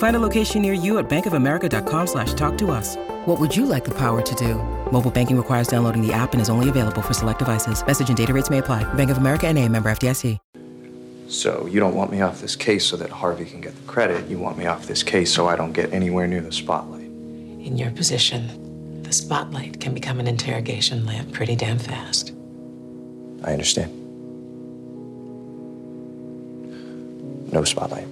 [0.00, 2.96] Find a location near you at bankofamerica.com slash talk to us.
[3.26, 4.54] What would you like the power to do?
[4.90, 7.86] Mobile banking requires downloading the app and is only available for select devices.
[7.86, 8.82] Message and data rates may apply.
[8.94, 10.38] Bank of America and a member FDIC.
[11.28, 14.26] So you don't want me off this case so that Harvey can get the credit.
[14.26, 17.02] You want me off this case so I don't get anywhere near the spotlight.
[17.02, 22.32] In your position, the spotlight can become an interrogation lamp pretty damn fast.
[23.44, 23.92] I understand.
[27.52, 28.08] No spotlight.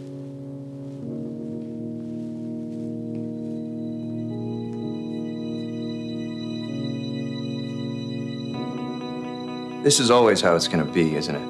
[9.89, 11.49] This is always how it's going to be, isn't it?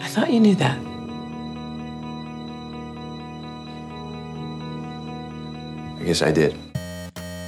[0.00, 0.78] I thought you knew that.
[6.00, 6.56] I guess I did.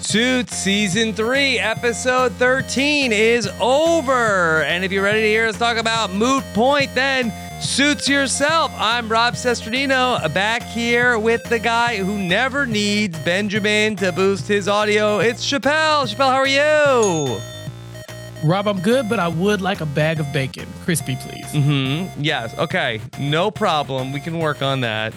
[0.01, 4.65] Suits Season 3, Episode 13 is over.
[4.65, 8.73] And if you're ready to hear us talk about Moot Point, then Suits yourself.
[8.77, 14.69] I'm Rob Cesternino, back here with the guy who never needs Benjamin to boost his
[14.69, 15.19] audio.
[15.19, 16.06] It's Chappell.
[16.06, 17.41] Chappell, how are you?
[18.45, 20.67] Rob, I'm good, but I would like a bag of bacon.
[20.84, 21.47] Crispy, please.
[21.47, 22.23] Mm-hmm.
[22.23, 22.56] Yes.
[22.59, 23.00] Okay.
[23.19, 24.12] No problem.
[24.12, 25.12] We can work on that.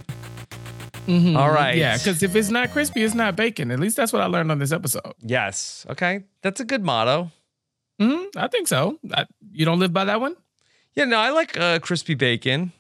[1.08, 1.38] Mm-hmm.
[1.38, 1.78] All right.
[1.78, 3.70] Yeah, because if it's not crispy, it's not bacon.
[3.72, 5.14] At least that's what I learned on this episode.
[5.20, 5.86] Yes.
[5.92, 6.24] Okay.
[6.42, 7.32] That's a good motto.
[8.00, 8.98] hmm I think so.
[9.14, 10.36] I, you don't live by that one?
[10.96, 12.72] Yeah, no, I like uh, crispy bacon.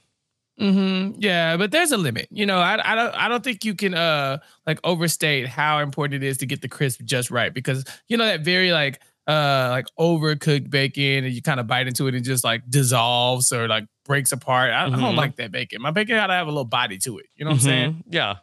[0.60, 2.28] hmm Yeah, but there's a limit.
[2.32, 6.24] You know, I, I don't I don't think you can uh like overstate how important
[6.24, 9.68] it is to get the crisp just right because you know that very like uh
[9.72, 13.68] like overcooked bacon and you kind of bite into it and just like dissolves or
[13.68, 14.72] like breaks apart.
[14.72, 15.00] I, I Mhm.
[15.00, 15.82] don't like that bacon.
[15.82, 17.28] My bacon gotta have a little body to it.
[17.36, 17.92] You know what I'm saying?
[17.94, 18.04] Mhm.
[18.14, 18.36] Yeah.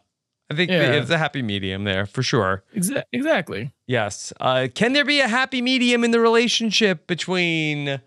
[0.51, 0.93] I think Yeah.
[0.93, 2.63] it's a happy medium there for sure.
[2.75, 3.71] Exa- exactly.
[3.87, 4.33] Yes.
[4.41, 8.01] Uh, can there be a happy medium in the relationship between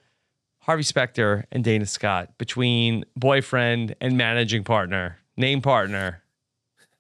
[0.63, 6.23] Harvey Specter and Dana Scott, between boyfriend and managing partner, name partner?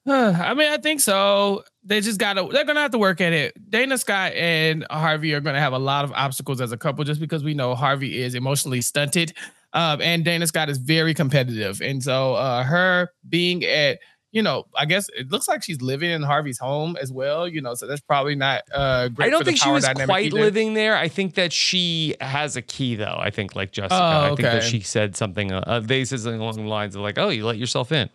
[0.04, 1.62] I mean, I think so.
[1.84, 3.70] They just gotta they're gonna have to work at it.
[3.70, 7.20] Dana Scott and Harvey are gonna have a lot of obstacles as a couple, just
[7.20, 9.32] because we know Harvey is emotionally stunted.
[9.74, 11.80] Um, and Dana Scott is very competitive.
[11.80, 14.00] And so uh her being at
[14.32, 17.46] you know, I guess it looks like she's living in Harvey's home as well.
[17.46, 19.26] You know, so that's probably not uh great.
[19.26, 20.40] I don't think she was quite either.
[20.40, 20.96] living there.
[20.96, 23.16] I think that she has a key, though.
[23.18, 25.52] I think, like Jessica, Oh, I think that she said something.
[25.52, 28.08] Uh, they said something along the lines of like, "Oh, you let yourself in."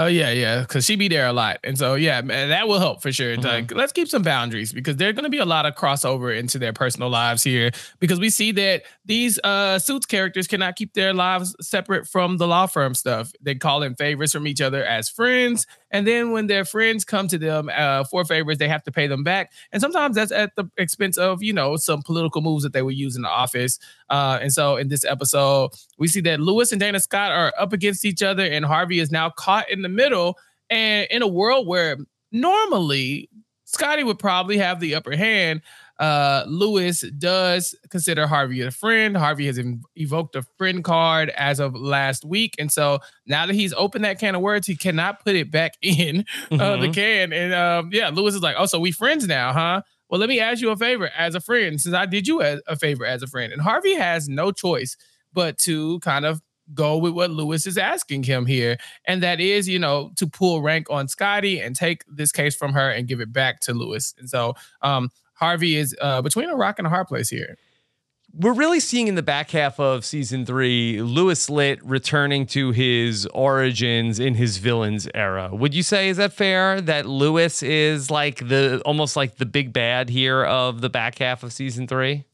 [0.00, 2.78] Oh yeah, yeah, because she be there a lot, and so yeah, man, that will
[2.78, 3.34] help for sure.
[3.34, 3.44] Mm-hmm.
[3.44, 6.56] Like, let's keep some boundaries because there's going to be a lot of crossover into
[6.56, 11.12] their personal lives here because we see that these uh suits characters cannot keep their
[11.12, 13.32] lives separate from the law firm stuff.
[13.40, 17.28] They call in favors from each other as friends, and then when their friends come
[17.28, 20.54] to them uh, for favors, they have to pay them back, and sometimes that's at
[20.56, 23.78] the expense of you know some political moves that they would use in the office.
[24.10, 27.72] Uh, and so in this episode, we see that Louis and Dana Scott are up
[27.72, 30.38] against each other, and Harvey is now caught in the middle.
[30.70, 31.96] And in a world where
[32.30, 33.30] normally
[33.64, 35.62] Scottie would probably have the upper hand,
[35.98, 39.16] uh, Louis does consider Harvey a friend.
[39.16, 42.54] Harvey has inv- evoked a friend card as of last week.
[42.58, 45.74] And so now that he's opened that can of words, he cannot put it back
[45.82, 46.94] in uh, the Mhm.
[46.94, 47.32] can.
[47.32, 49.82] And um, yeah, Louis is like, oh, so we friends now, huh?
[50.08, 52.60] Well, let me ask you a favor as a friend, since I did you a,
[52.66, 53.52] a favor as a friend.
[53.52, 54.96] And Harvey has no choice
[55.32, 56.40] but to kind of
[56.74, 58.76] go with what Louis is asking him here.
[59.06, 62.72] And that is, you know, to pull rank on Scottie and take this case from
[62.74, 64.14] her and give it back to Louis.
[64.18, 67.56] And so um Harvey is uh between a rock and a hard place here.
[68.34, 73.26] We're really seeing in the back half of season three Louis Litt returning to his
[73.32, 75.48] origins in his villains era.
[75.50, 76.80] Would you say is that fair?
[76.80, 81.42] That Louis is like the almost like the big bad here of the back half
[81.42, 82.24] of season three?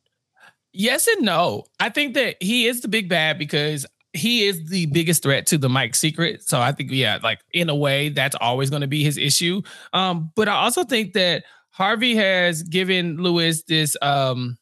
[0.72, 1.64] Yes and no.
[1.78, 5.58] I think that he is the big bad because he is the biggest threat to
[5.58, 6.48] the Mike secret.
[6.48, 9.62] So I think, yeah, like in a way, that's always going to be his issue.
[9.92, 11.44] Um, but I also think that
[11.74, 14.58] Harvey has given Louis this um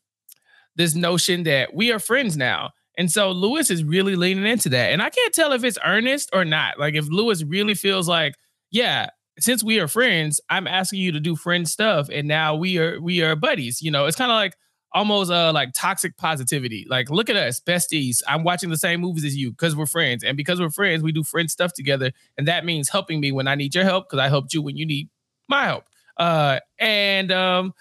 [0.77, 2.71] this notion that we are friends now.
[2.97, 4.93] And so Louis is really leaning into that.
[4.93, 6.79] And I can't tell if it's earnest or not.
[6.79, 8.35] Like if Louis really feels like,
[8.71, 12.79] yeah, since we are friends, I'm asking you to do friend stuff, and now we
[12.79, 13.83] are we are buddies.
[13.83, 14.57] You know, it's kind of like
[14.95, 16.87] almost uh like toxic positivity.
[16.89, 18.23] Like, look at us, besties.
[18.27, 21.13] I'm watching the same movies as you because we're friends, and because we're friends, we
[21.13, 24.23] do friend stuff together, and that means helping me when I need your help because
[24.23, 25.09] I helped you when you need
[25.49, 25.85] my help.
[26.19, 27.73] Uh, and um,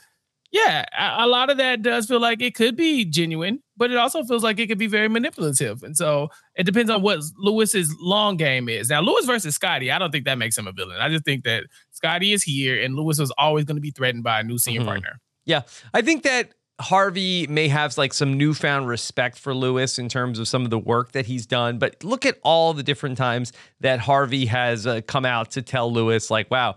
[0.52, 3.98] yeah, a, a lot of that does feel like it could be genuine, but it
[3.98, 5.82] also feels like it could be very manipulative.
[5.84, 8.90] And so it depends on what Louis's long game is.
[8.90, 10.98] Now, Louis versus Scottie, I don't think that makes him a villain.
[11.00, 14.24] I just think that Scottie is here and Louis was always going to be threatened
[14.24, 14.86] by a new senior Mhm.
[14.86, 15.20] partner.
[15.46, 15.62] Yeah,
[15.94, 20.48] I think that Harvey may have like some newfound respect for Louis in terms of
[20.48, 21.78] some of the work that he's done.
[21.80, 25.92] But look at all the different times that Harvey has uh, come out to tell
[25.94, 26.76] Louis, like, wow.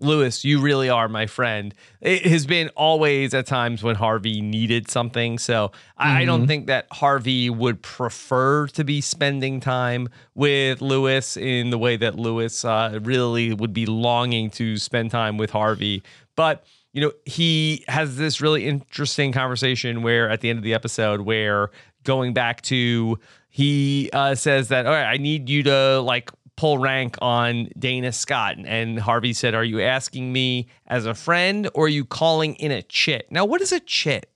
[0.00, 1.74] Louis, you really are my friend.
[2.00, 5.38] It has been always at times when Harvey needed something.
[5.38, 11.36] So I I don't think that Harvey would prefer to be spending time with Louis
[11.36, 16.02] in the way that Louis uh, really would be longing to spend time with Harvey.
[16.36, 20.74] But you know, he has this really interesting conversation where at the end of the
[20.74, 21.70] episode, where
[22.04, 23.18] going back to,
[23.50, 28.10] he uh, says that, all right, I need you to like pull rank on Dana
[28.10, 28.56] Scott.
[28.58, 32.72] And Harvey said, Are you asking me as a friend or are you calling in
[32.72, 33.28] a chit?
[33.30, 34.28] Now, what is a chit?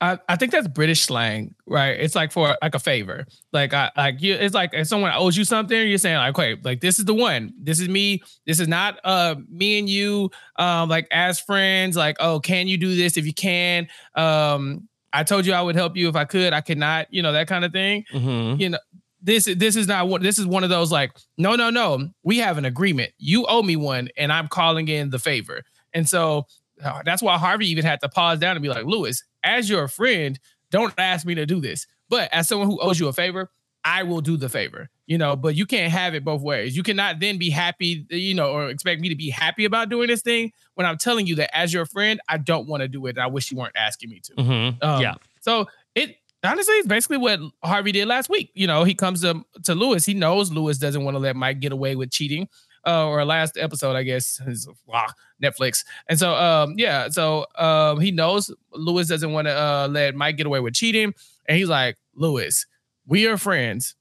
[0.00, 1.92] I, I think that's British slang, right?
[1.92, 3.24] It's like for like a favor.
[3.52, 6.56] Like I like you it's like if someone owes you something, you're saying like, okay,
[6.64, 7.54] like this is the one.
[7.56, 8.20] This is me.
[8.44, 12.78] This is not uh me and you um like as friends, like, oh, can you
[12.78, 13.86] do this if you can?
[14.16, 16.52] Um I told you I would help you if I could.
[16.52, 18.04] I could not, you know, that kind of thing.
[18.12, 18.60] Mm-hmm.
[18.60, 18.78] You know,
[19.22, 22.10] this this is not what this is one of those like, no, no, no.
[22.22, 23.12] We have an agreement.
[23.18, 25.62] You owe me one, and I'm calling in the favor.
[25.94, 26.46] And so
[26.82, 29.88] uh, that's why Harvey even had to pause down and be like, Louis, as your
[29.88, 30.38] friend,
[30.70, 31.86] don't ask me to do this.
[32.08, 33.50] But as someone who owes you a favor,
[33.84, 34.88] I will do the favor.
[35.06, 36.76] You know, but you can't have it both ways.
[36.76, 40.08] You cannot then be happy, you know, or expect me to be happy about doing
[40.08, 43.04] this thing when I'm telling you that as your friend, I don't want to do
[43.06, 43.10] it.
[43.10, 44.34] And I wish you weren't asking me to.
[44.34, 44.82] Mm-hmm.
[44.82, 45.14] Um, yeah.
[45.40, 48.50] So it honestly it's basically what Harvey did last week.
[48.54, 50.04] You know, he comes to to Louis.
[50.04, 52.48] He knows Louis doesn't want to let Mike get away with cheating.
[52.84, 55.06] Uh, or last episode, I guess, is wow,
[55.40, 55.84] Netflix.
[56.08, 60.36] And so um, yeah, so um he knows Louis doesn't want to uh let Mike
[60.36, 61.14] get away with cheating.
[61.46, 62.66] And he's like, Louis,
[63.06, 63.94] we are friends.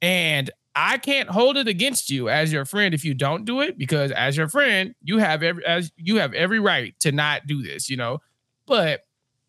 [0.00, 3.76] And I can't hold it against you as your friend if you don't do it,
[3.78, 7.62] because as your friend, you have every as you have every right to not do
[7.62, 8.20] this, you know.
[8.66, 9.02] But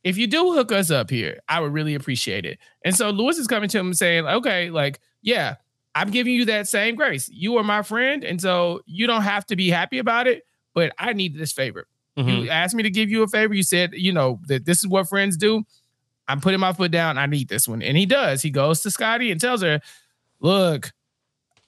[0.04, 2.60] if you do hook us up here, I would really appreciate it.
[2.84, 5.56] And so Louis is coming to him saying, okay, like, yeah,
[5.96, 7.30] I'm giving you that same grace.
[7.30, 8.24] You are my friend.
[8.24, 11.88] And so you don't have to be happy about it, but I need this favor.
[12.18, 12.44] Mhm.
[12.44, 13.54] You asked me to give you a favor.
[13.54, 15.64] You said, you know, that this is what friends do.
[16.28, 17.18] I'm putting my foot down.
[17.18, 17.82] I need this one.
[17.82, 18.42] And he does.
[18.42, 19.82] He goes to Scottie and tells her,
[20.40, 20.92] look,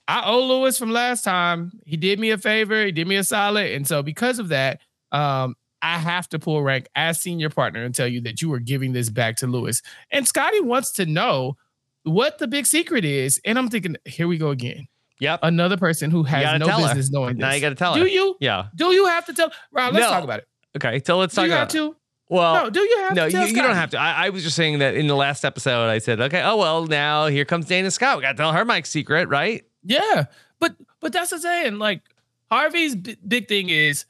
[0.08, 1.72] I owe Louis from last time.
[1.84, 2.84] He did me a favor.
[2.84, 3.72] He did me a solid.
[3.72, 4.80] And so because of that,
[5.12, 8.58] um, I have to pull rank as senior partner and tell you that you are
[8.58, 9.80] giving this back to Louis.
[10.10, 11.56] And Scottie wants to know
[12.04, 13.40] what the big secret is.
[13.44, 14.86] And I'm thinking, here we go again.
[15.20, 15.40] Yep.
[15.42, 16.88] Another person who has no tell her.
[16.88, 17.56] business knowing Now this.
[17.56, 18.00] you got to tell her.
[18.00, 18.36] Do you?
[18.40, 18.66] Yeah.
[18.74, 19.50] Do you have to tell?
[19.72, 20.10] Rob, let's No.
[20.10, 20.48] talk about it.
[20.76, 21.00] Okay.
[21.06, 21.96] So let's Do talk you about to?
[22.28, 23.38] Well, no, do you have no, to?
[23.38, 23.98] you, you don't have to.
[24.00, 26.84] I, I was just saying that in the last episode, I said, okay, oh, well,
[26.84, 28.16] now here comes Dana Scott.
[28.16, 29.64] We got to tell her Mike's secret, right?
[29.84, 30.24] Yeah,
[30.58, 31.78] but but that's the saying.
[31.78, 32.02] Like
[32.50, 34.06] Harvey's b- big thing is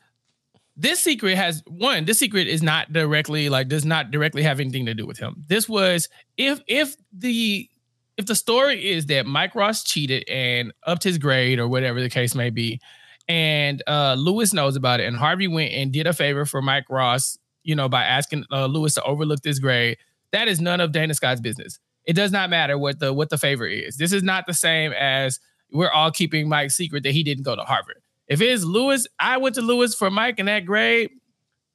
[0.76, 2.04] this secret has one.
[2.04, 5.44] This secret is not directly like does not directly have anything to do with him.
[5.46, 7.68] This was if if the
[8.16, 12.10] if the story is that Mike Ross cheated and upped his grade or whatever the
[12.10, 12.80] case may be,
[13.26, 16.90] and uh Louis knows about it, and Harvey went and did a favor for Mike
[16.90, 19.96] Ross, you know, by asking uh, Louis to overlook this grade.
[20.32, 21.78] That is none of Dana Scott's business.
[22.04, 23.96] It does not matter what the what the favor is.
[23.96, 25.40] This is not the same as
[25.72, 28.02] we're all keeping Mike's secret that he didn't go to Harvard.
[28.28, 31.10] If it's Louis, I went to Louis for Mike in that grade.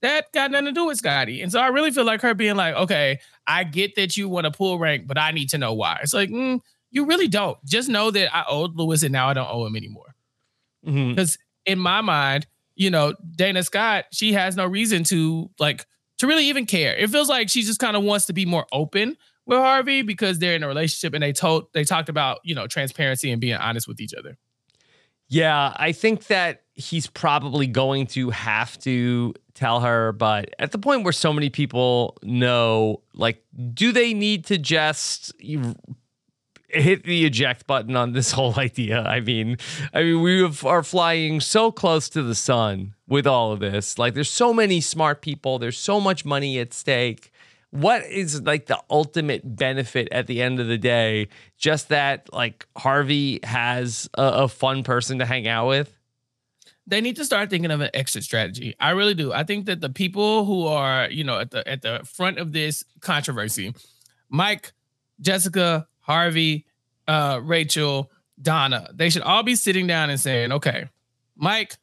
[0.01, 1.41] That got nothing to do with Scottie.
[1.41, 4.45] And so I really feel like her being like, okay, I get that you want
[4.45, 5.99] to pull rank, but I need to know why.
[6.01, 7.63] It's like, mm, you really don't.
[7.65, 10.15] Just know that I owed Louis and now I don't owe him anymore.
[11.09, 15.85] Because in my mind, you know, Dana Scott, she has no reason to like
[16.17, 16.95] to really even care.
[16.95, 20.39] It feels like she just kind of wants to be more open with Harvey because
[20.39, 23.55] they're in a relationship and they told they talked about, you know, transparency and being
[23.55, 24.37] honest with each other.
[25.31, 30.77] Yeah, I think that he's probably going to have to tell her, but at the
[30.77, 33.41] point where so many people know, like,
[33.73, 35.31] do they need to just
[36.67, 39.03] hit the eject button on this whole idea?
[39.03, 39.57] I mean,
[39.93, 43.97] I mean, we have- are flying so close to the sun with all of this.
[43.97, 45.59] Like, there's so many smart people.
[45.59, 47.30] There's so much money at stake.
[47.71, 51.29] What is like the ultimate benefit at the end of the day?
[51.57, 55.93] Just that like Harvey has a, a fun person to hang out with.
[56.87, 58.75] they need to start thinking of an exit strategy.
[58.79, 59.31] I really do.
[59.31, 62.51] I think that the people who are, you know, at the at the front of
[62.51, 63.73] this controversy,
[64.29, 64.73] Mike,
[65.21, 66.65] Jessica, Harvey,
[67.07, 68.11] uh, Rachel,
[68.41, 70.89] Donna, they should all be sitting down and saying, "Okay,
[71.37, 71.77] Mike,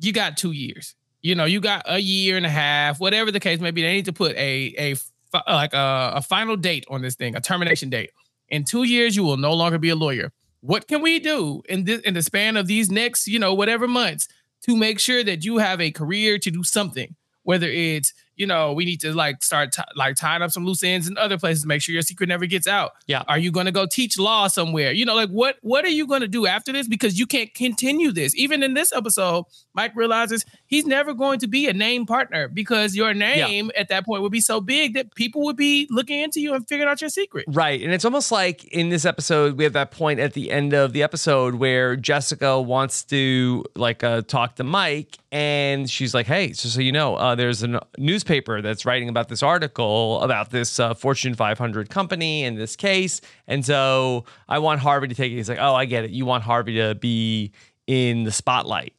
[0.00, 0.94] you got two years.
[1.20, 3.82] You know, you got a year and a half, whatever the case may be.
[3.82, 4.94] They need to put a a
[5.32, 8.10] Uh, like a, a final date on this thing, a termination date.
[8.48, 10.30] In two years, you will no longer be a lawyer.
[10.60, 13.88] What can we do in this in the span of these next, you know, whatever
[13.88, 14.28] months
[14.64, 17.16] to make sure that you have a career to do something?
[17.44, 18.12] Whether it's
[18.42, 21.16] you know, we need to like start t- like tying up some loose ends in
[21.16, 22.90] other places to make sure your secret never gets out.
[23.06, 23.22] Yeah.
[23.28, 24.90] Are you going to go teach law somewhere?
[24.90, 26.88] You know, like what what are you going to do after this?
[26.88, 28.34] Because you can't continue this.
[28.34, 29.44] Even in this episode,
[29.74, 34.04] Mike realizes he's never going to be a name partner because your name at that
[34.04, 37.00] point would be so big that people would be looking into you and figuring out
[37.00, 37.44] your secret.
[37.46, 37.80] Right.
[37.80, 40.92] And it's almost like in this episode, we have that point at the end of
[40.92, 46.48] the episode where Jessica wants to like uh, talk to Mike and she's like, hey,
[46.48, 50.80] just so you know, uh, there's a newspaper that's writing about this article about this
[50.80, 53.20] uh, Fortune 500 company and this case.
[53.46, 55.36] And so I want Harvey to take it.
[55.36, 56.10] He's like, oh, I get it.
[56.10, 57.52] You want Harvey to be
[57.86, 58.94] in the spotlight.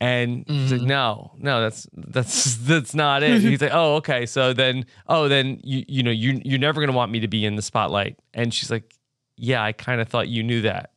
[0.00, 3.40] And he's like, no, no, that's that's that's not it.
[3.40, 4.26] he's like, oh, okay.
[4.26, 7.46] So then, oh, then you you know you you're never gonna want me to be
[7.46, 8.18] in the spotlight.
[8.34, 8.92] And she's like,
[9.36, 10.90] yeah, I kind of thought you knew that.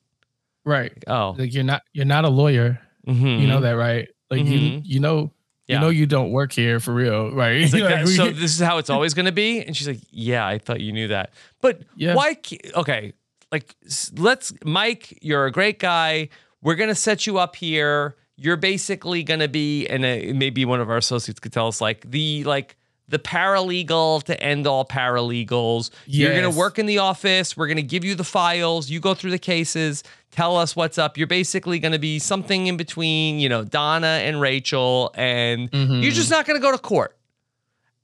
[0.65, 0.91] Right.
[1.08, 2.79] Oh, Like you're not you're not a lawyer.
[3.08, 3.39] mhm.
[3.39, 4.10] You know that, right?
[4.29, 4.82] Like you Mhm.
[4.84, 5.32] you know
[5.67, 5.75] Yeah.
[5.75, 7.62] you know you don't work here for real, right?
[7.74, 9.62] Like, Like, "That- we- so this is how it's always gonna be.
[9.62, 11.31] And she's like, yeah, I thought you knew that.
[11.62, 12.15] But Yeah.
[12.15, 12.38] why?
[12.75, 13.13] Okay,
[13.51, 13.75] like
[14.17, 16.29] let's Mike, you're a great guy.
[16.62, 18.15] We're gonna set you up here.
[18.38, 22.09] You're basically gonna be, and uh, maybe one of our associates could tell us, like
[22.09, 22.77] the like
[23.09, 25.89] the paralegal to end all paralegals.
[26.05, 27.55] You're gonna work in the office.
[27.55, 28.89] We're gonna give you the files.
[28.89, 30.03] You go through the cases.
[30.31, 31.17] Tell us what's up.
[31.17, 36.01] You're basically gonna be something in between, you know, Donna and Rachel, and Mm-hmm.
[36.01, 37.15] you're just not gonna go to court.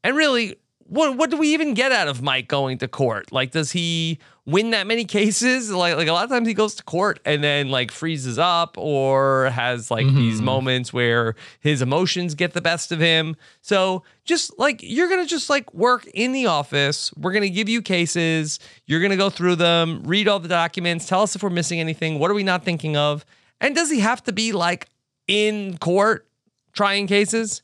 [0.05, 0.55] And really,
[0.87, 3.31] what what do we even get out of Mike going to court?
[3.31, 5.71] Like, does he win that many cases?
[5.71, 8.77] Like, like a lot of times he goes to court and then like freezes up
[8.77, 10.15] or has like mm-hmm.
[10.15, 13.35] these moments where his emotions get the best of him.
[13.61, 17.13] So just like you're gonna just like work in the office.
[17.15, 18.59] We're gonna give you cases.
[18.85, 22.19] You're gonna go through them, read all the documents, tell us if we're missing anything.
[22.19, 23.25] What are we not thinking of?
[23.61, 24.89] And does he have to be like
[25.27, 26.27] in court
[26.73, 27.61] trying cases?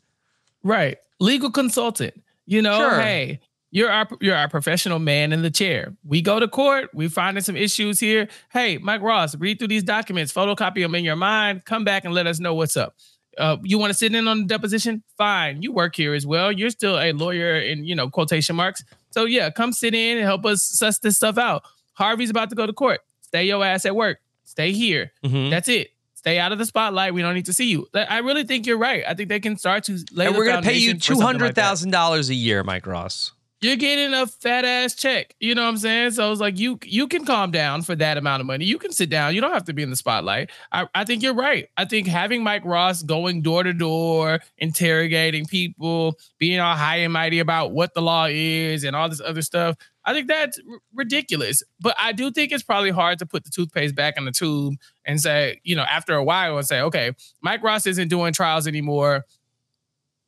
[0.64, 0.98] Right.
[1.20, 2.14] Legal consultant.
[2.50, 3.00] You know, Sure.
[3.00, 3.40] hey,
[3.72, 5.94] you're our you're our professional man in the chair.
[6.04, 8.28] We go to court, we finding some issues here.
[8.52, 12.14] Hey, Mike Ross, read through these documents, photocopy them in your mind, come back and
[12.14, 12.96] let us know what's up.
[13.38, 15.04] Uh, you want to sit in on the deposition?
[15.16, 15.62] Fine.
[15.62, 16.52] You work here as well.
[16.52, 18.84] You're still a lawyer in, you know, quotation marks.
[19.12, 21.62] So yeah, come sit in and help us suss this stuff out.
[21.94, 23.02] Harvey's about to go to court.
[23.22, 24.18] Stay your ass at work.
[24.46, 25.12] Stay here.
[25.24, 25.52] Mhm.
[25.52, 25.90] That's it.
[26.20, 27.14] Stay out of the spotlight.
[27.14, 27.88] We don't need to see you.
[27.94, 29.06] I really think you're right.
[29.08, 31.56] I think they can start to lay and we're gonna pay you two hundred like
[31.56, 33.32] thousand dollars a year, Mike Ross.
[33.62, 35.34] You're getting a fat ass check.
[35.40, 36.12] You know what I'm saying?
[36.12, 38.66] So it's like you you can calm down for that amount of money.
[38.66, 39.34] You can sit down.
[39.34, 40.50] You don't have to be in the spotlight.
[40.74, 41.70] I, I think you're right.
[41.78, 47.14] I think having Mike Ross going door to door, interrogating people, being all high and
[47.14, 49.78] mighty about what the law is and all this other stuff,
[50.10, 51.62] I think that's r- ridiculous.
[51.80, 54.76] But I do think it's probably hard to put the toothpaste back in the tube
[55.06, 57.12] and say, you know, after a while and say, okay,
[57.42, 59.26] Mike Ross isn't doing trials anymore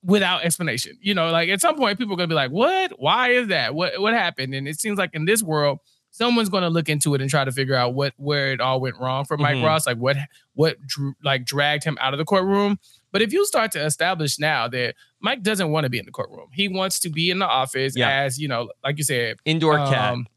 [0.03, 0.97] without explanation.
[1.01, 2.93] You know, like at some point people are gonna be like, what?
[2.99, 3.73] Why is that?
[3.75, 4.53] What what happened?
[4.53, 5.79] And it seems like in this world,
[6.11, 8.95] someone's gonna look into it and try to figure out what where it all went
[8.99, 9.65] wrong for Mike Mhm.
[9.65, 10.17] Ross, like what
[10.53, 12.79] what drew, like dragged him out of the courtroom.
[13.11, 16.11] But if you start to establish now that Mike doesn't want to be in the
[16.11, 18.09] courtroom, he wants to be in the office Yeah.
[18.23, 20.13] as you know, like you said, Indoor cat.
[20.13, 20.27] um,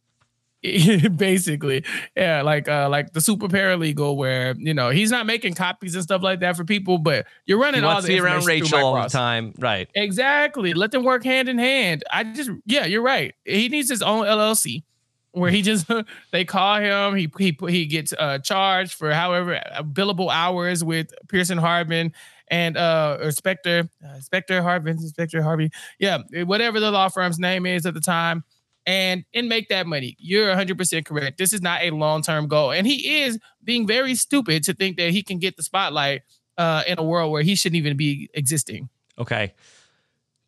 [1.17, 1.85] basically
[2.17, 6.03] yeah like uh like the super paralegal where you know he's not making copies and
[6.03, 8.79] stuff like that for people but you're running He all the to be around Rachel
[8.79, 9.53] all the time.
[9.59, 9.91] Right.
[9.95, 10.73] Exactly.
[10.73, 12.03] Let them work hand in hand.
[12.11, 13.35] I just, yeah, you're right.
[13.45, 14.85] He needs his own LLC
[15.33, 15.87] where he just
[16.33, 17.15] they call him.
[17.15, 22.15] He he he gets uh, charged for however uh, billable hours with Pearson Hardman
[22.55, 25.71] and uh or Specter uh, Specter Harbin Specter Harvey.
[25.99, 28.45] Yeah, whatever the law firm's name is at the time.
[28.87, 30.15] And and make that money.
[30.19, 31.39] You're 100% correct.
[31.39, 32.71] This is not a long-term goal.
[32.71, 36.21] And he is being very stupid to think that he can get the spotlight
[36.59, 38.91] uh, in a world where he shouldn't even be existing.
[39.19, 39.55] Okay.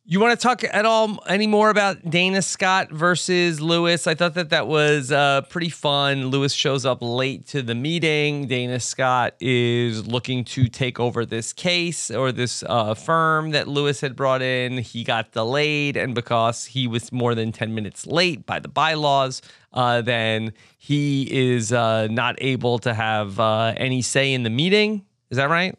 [0.09, 4.07] You want to talk at all any more about Dana Scott versus Louis?
[4.07, 6.27] I thought that that was uh, pretty fun.
[6.29, 8.47] Louis shows up late to the meeting.
[8.47, 14.01] Dana Scott is looking to take over this case or this uh, firm that Louis
[14.01, 14.79] had brought in.
[14.79, 19.43] He got delayed, and because he was more than 10 minutes late by the bylaws,
[19.73, 25.05] uh, then he is uh, not able to have uh, any say in the meeting.
[25.31, 25.77] Is that right?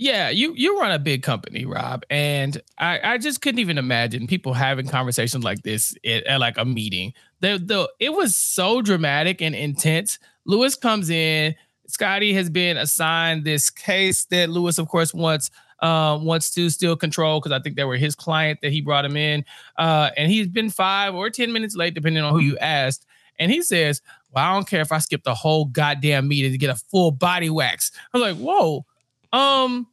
[0.00, 4.26] Yeah, you you run a big company, Rob, and I, I just couldn't even imagine
[4.26, 7.12] people having conversations like this at, at like a meeting.
[7.40, 10.18] The the it was so dramatic and intense.
[10.46, 11.54] Louis comes in.
[11.86, 16.96] Scottie has been assigned this case that Louis, of course, wants uh, wants to still
[16.96, 19.44] control because I think they were his client that he brought him in,
[19.76, 23.04] uh, and he's been five or ten minutes late, depending on who you asked.
[23.38, 26.58] And he says, "Well, I don't care if I skip the whole goddamn meeting to
[26.58, 28.86] get a full body wax." I was like, "Whoa."
[29.32, 29.86] Um,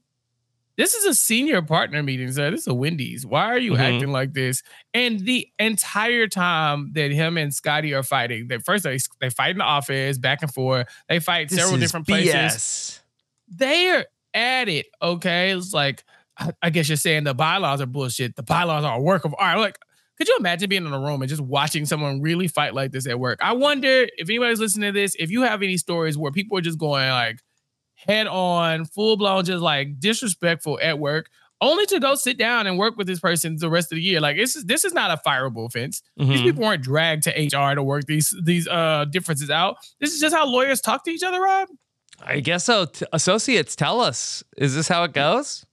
[0.78, 2.52] this is a senior partner meeting, sir.
[2.52, 3.26] This is a Wendy's.
[3.26, 3.80] Why are you Mhm.
[3.96, 4.62] acting like this?
[4.94, 9.52] And the entire time that him and Scottie are fighting, they first they, they fight
[9.52, 10.88] in the office, back and forth.
[11.10, 12.32] They fight This several different places.
[12.34, 13.00] BS.
[13.50, 14.88] They're at it.
[15.02, 16.04] Okay, it's like
[16.38, 18.36] I, I guess you're saying the bylaws are bullshit.
[18.36, 19.58] The bylaws are a work of art.
[19.58, 19.80] Like,
[20.18, 23.08] could you imagine being in a room and just watching someone really fight like this
[23.08, 23.40] at work?
[23.42, 26.62] I wonder if anybody's listening to this, if you have any stories where people are
[26.62, 27.40] just going like
[27.98, 32.78] head on, full blown, just like disrespectful at work, only to go sit down and
[32.78, 34.22] work with this person the rest of the year.
[34.22, 36.04] Like this is this is not a fireable offense.
[36.18, 36.44] These Mhm.
[36.44, 39.78] people weren't dragged to HR to work these these uh differences out.
[40.00, 41.70] This is just how lawyers talk to each other, Rob.
[42.24, 42.86] I guess so.
[42.86, 44.44] T- associates, tell us.
[44.58, 45.66] Is this how it goes?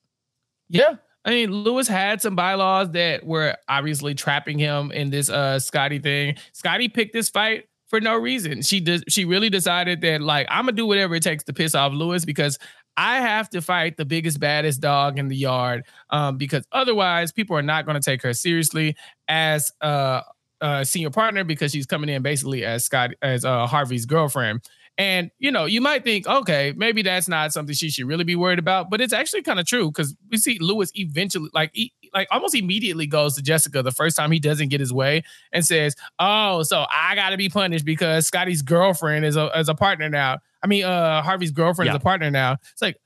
[0.69, 0.97] Yeah.
[1.26, 5.99] I mean, Louis had some bylaws that were obviously trapping him in this uh Scottie
[5.99, 6.37] thing.
[6.52, 8.62] Scottie picked this fight for no reason.
[8.62, 11.75] She does she really decided that like I'm gonna do whatever it takes to piss
[11.75, 12.59] off Louis because
[12.97, 15.85] I have to fight the biggest, baddest dog in the yard.
[16.11, 18.97] Um, because otherwise people are not gonna take her seriously
[19.29, 20.23] as a,
[20.61, 24.62] uh senior partner because she's coming in basically as Scott as uh Harvey's girlfriend.
[24.97, 28.37] And you know, you might think, okay, maybe that's not something she should really be
[28.37, 31.93] worried about, but it's actually kind of true because we see Louis eventually, like, he,
[32.14, 35.64] like almost immediately goes to Jessica the first time he doesn't get his way and
[35.64, 39.75] says, "Oh, so I got to be punished because Scottie's girlfriend is a is a
[39.75, 40.38] partner now.
[40.62, 41.92] I mean, uh, Harvey's girlfriend Yeah.
[41.94, 42.97] is a partner now." It's like,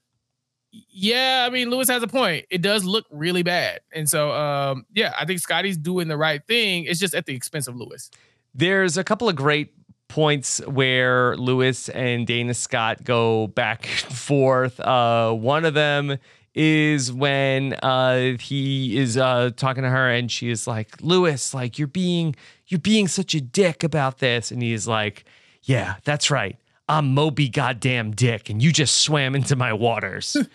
[0.90, 2.44] yeah, I mean, Louis has a point.
[2.50, 6.44] It does look really bad, and so, um, yeah, I think Scottie's doing the right
[6.46, 6.84] thing.
[6.84, 8.10] It's just at the expense of Louis.
[8.54, 9.72] There's a couple of great
[10.08, 14.78] points where Louis and Dana Scott go back and forth.
[14.80, 16.18] Uh, one of them
[16.58, 21.78] is when uh, he is uh, talking to her and she is like, "Louis, like
[21.78, 22.34] you're being
[22.66, 25.24] you're being such a dick about this," and he's like,
[25.62, 26.56] "Yeah, that's right.
[26.88, 30.36] I'm Moby goddamn Dick, and you just swam into my waters."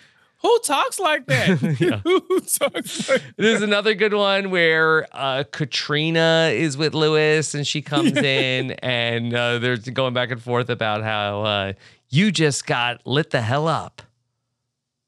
[0.42, 1.62] Who talks like that?
[1.80, 1.98] Yeah.
[2.04, 7.82] Who talks like There's another good one where uh, Katrina is with Louis and she
[7.82, 11.74] comes in and uh, they're going back and forth about how uh,
[12.10, 14.02] you just got lit the hell up.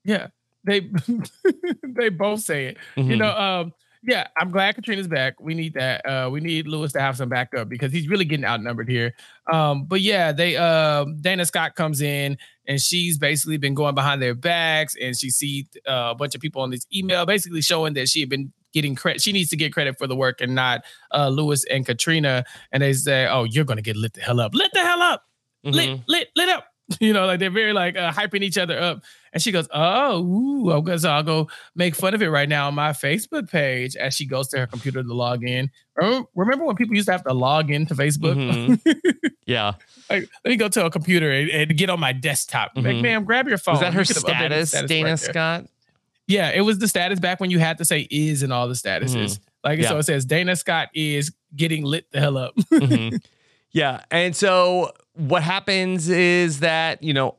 [0.06, 0.28] Yeah,
[0.66, 0.90] they
[1.84, 2.78] they both say it.
[2.96, 3.18] You Mhm.
[3.20, 3.74] know, um,
[4.08, 5.40] yeah, I'm glad Katrina's back.
[5.40, 6.06] We need that.
[6.06, 9.16] Uh, we need Louis to have some backup because he's really getting outnumbered here.
[9.52, 14.22] Um, but yeah, they um Dana Scott comes in and she's basically been going behind
[14.22, 17.94] their backs and she see uh, a bunch of people on this email basically showing
[17.96, 19.22] that she had been getting credit.
[19.24, 22.44] She needs to get credit for the work and not uh, Louis and Katrina.
[22.72, 24.54] And they say, "Oh, you're gonna get lit the hell up.
[24.54, 25.24] Lit the hell up."
[25.64, 26.04] lit, Mhm.
[26.08, 26.68] lit, lit up.
[27.00, 29.02] You know, like they're very like uh, hyping each other up.
[29.34, 32.68] And she goes, "Oh, ooh, I guess I'll go make fun of it right now
[32.68, 35.72] on my Facebook page." As she goes to her computer to log in.
[36.36, 38.36] Remember, when people used to have to log into Facebook?
[38.36, 38.80] Mhm.
[39.48, 39.74] Yeah.
[40.10, 42.72] like, let me go to a computer and, and get on my desktop.
[42.76, 43.02] Like, Mhm.
[43.02, 43.74] ma'am, grab your phone.
[43.74, 45.20] Was that her You could have updated status, Dana right.
[45.20, 45.66] Scott?
[46.28, 48.74] Yeah, it was the status back when you had to say "is" and all the
[48.74, 49.40] statuses.
[49.64, 49.82] Like, Mm-hmm.
[49.84, 49.90] Yeah.
[49.90, 52.56] so it says Dana Scott is getting lit the hell up.
[52.72, 53.24] Mhm.
[53.72, 54.04] Yeah.
[54.10, 57.36] And so what happens is that, you know,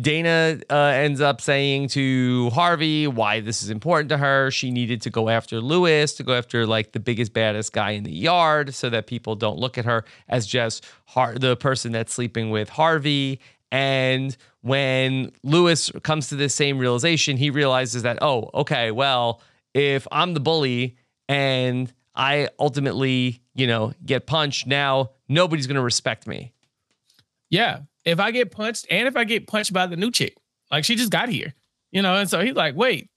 [0.00, 4.50] Dana uh, ends up saying to Harvey why this is important to her.
[4.50, 8.04] She needed to go after Louis, to go after like the biggest, baddest guy in
[8.04, 12.12] the yard so that people don't look at her as just Har- the person that's
[12.12, 13.40] sleeping with Harvey.
[13.72, 19.40] And when Louis comes to this same realization, he realizes that, oh, okay, well,
[19.72, 20.96] if I'm the bully
[21.28, 26.52] and I ultimately, you know, get punched, now nobody's going to respect me.
[27.50, 27.80] Yeah.
[28.04, 30.36] If I get punched and if I get punched by the new chick,
[30.70, 31.54] like she just got here,
[31.90, 33.10] you know, and so he's like, wait,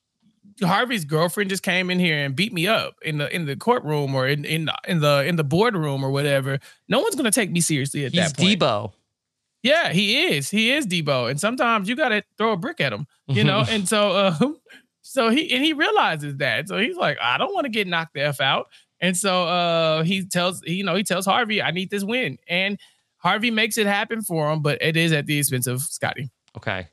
[0.61, 4.15] Harvey's girlfriend just came in here and beat me up in the in the courtroom
[4.15, 6.59] or in in in the in the boardroom or whatever.
[6.87, 8.59] No one's gonna take me seriously at He's that point.
[8.59, 8.93] Debo.
[9.63, 10.49] Yeah, he is.
[10.49, 13.65] He is Debo, and sometimes you gotta throw a brick at him, you know.
[13.69, 14.37] and so uh,
[15.09, 16.67] So he and he realizes that.
[16.67, 18.67] So he's like, I don't want to get knocked the f out.
[18.99, 22.77] And so uh he tells you know he tells Harvey, I need this win, and
[23.17, 26.29] Harvey makes it happen for him, but it is at the expense of Scottie.
[26.55, 26.87] Okay.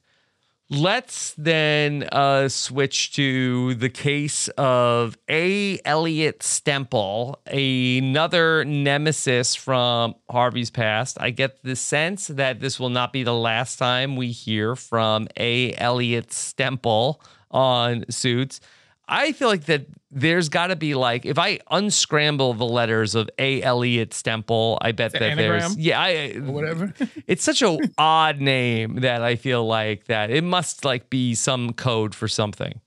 [0.70, 5.78] Let's then uh, switch to the case of A.
[5.84, 11.18] Elliot Stemple, another nemesis from Harvey's past.
[11.20, 15.28] I get the sense that this will not be the last time we hear from
[15.36, 15.74] A.
[15.74, 18.60] Elliot Stemple on Suits.
[19.08, 23.28] I feel like that there's got to be like if I unscramble the letters of
[23.38, 23.62] A.
[23.62, 25.60] Elliot Stemple, I bet The that anagram?
[25.60, 26.94] there's yeah, I, whatever.
[27.26, 31.72] it's such a odd name that I feel like that it must like be some
[31.72, 32.80] code for something.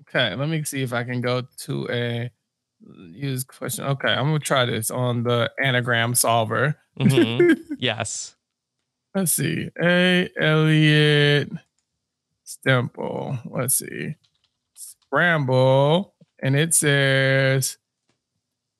[0.00, 2.30] Okay, let me see if I can go to a
[3.10, 3.84] use question.
[3.86, 6.76] Okay, I'm gonna try this on the anagram solver.
[7.00, 7.58] Mhm.
[7.78, 8.36] yes.
[9.14, 9.70] Let's see.
[9.82, 11.50] A Elliot
[12.46, 13.38] Stemple.
[13.50, 14.16] Let's see.
[15.14, 16.14] Scramble.
[16.42, 17.78] And it says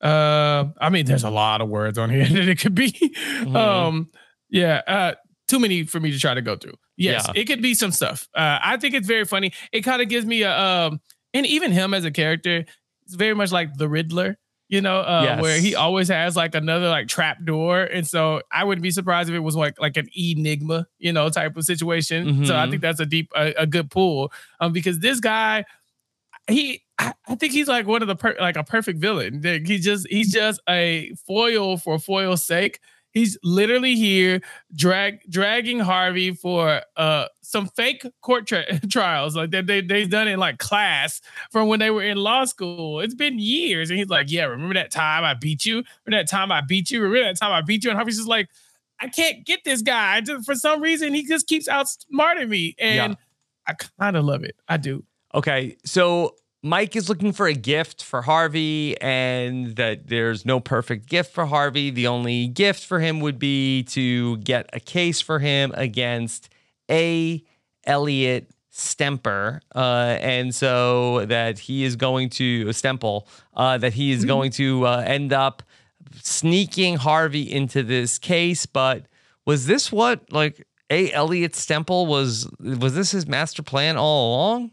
[0.03, 2.91] uh I mean there's a lot of words on here that it could be.
[2.93, 3.57] Mhm.
[3.57, 4.11] Um
[4.51, 5.15] yeah, uh
[5.49, 6.75] too many for me to try to go through.
[6.97, 7.41] Yes, Yeah.
[7.41, 8.29] it could be some stuff.
[8.35, 9.53] Uh I think it's very funny.
[9.73, 11.01] It kind of gives me a um
[11.33, 12.65] and even him as a character,
[13.07, 14.39] it's very much like the Riddler.
[14.69, 18.65] You know, uh, where he always has like another like trap door, and so I
[18.65, 22.47] wouldn't be surprised if it was like like an enigma, you know, type of situation.
[22.47, 22.71] So I Mhm.
[22.71, 25.65] think that's a deep a, a good pull, um, because this guy,
[26.49, 29.41] he I, I think he's like one of the per, like a perfect villain.
[29.43, 32.81] Like, He just he's just a foil for foil's sake.
[33.13, 34.41] He's literally here
[34.75, 40.27] drag dragging Harvey for uh some fake court tri- trials like that they they've done
[40.29, 41.21] in like class
[41.53, 43.01] from when they were in law school.
[43.01, 45.85] It's been years, and he's like, "Yeah, remember that time I beat you?
[46.07, 47.01] Remember that time I beat you?
[47.01, 48.49] Remember that time I beat you?" And Harvey's just like,
[49.01, 50.21] "I can't get this guy.
[50.21, 53.19] Just, for some reason, he just keeps outsmarting me, and Yeah.
[53.69, 54.57] I kind of love it.
[54.69, 55.05] I do.
[55.35, 55.77] Okay.
[55.85, 61.35] So Mike is looking for a gift for Harvey, and that there's no perfect gift
[61.35, 61.91] for Harvey.
[61.91, 66.49] The only gift for him would be to get a case for him against
[66.91, 67.45] A.
[67.85, 69.61] Elliot Stemper.
[69.75, 74.87] Uh, and so that he is going to, Stemple, uh, that he is going to
[74.87, 75.63] uh, end up
[76.23, 78.65] sneaking Harvey into this case.
[78.65, 79.05] But
[79.45, 81.13] was this what, like, A.
[81.13, 84.71] Elliot Stemple was, was this his master plan all along?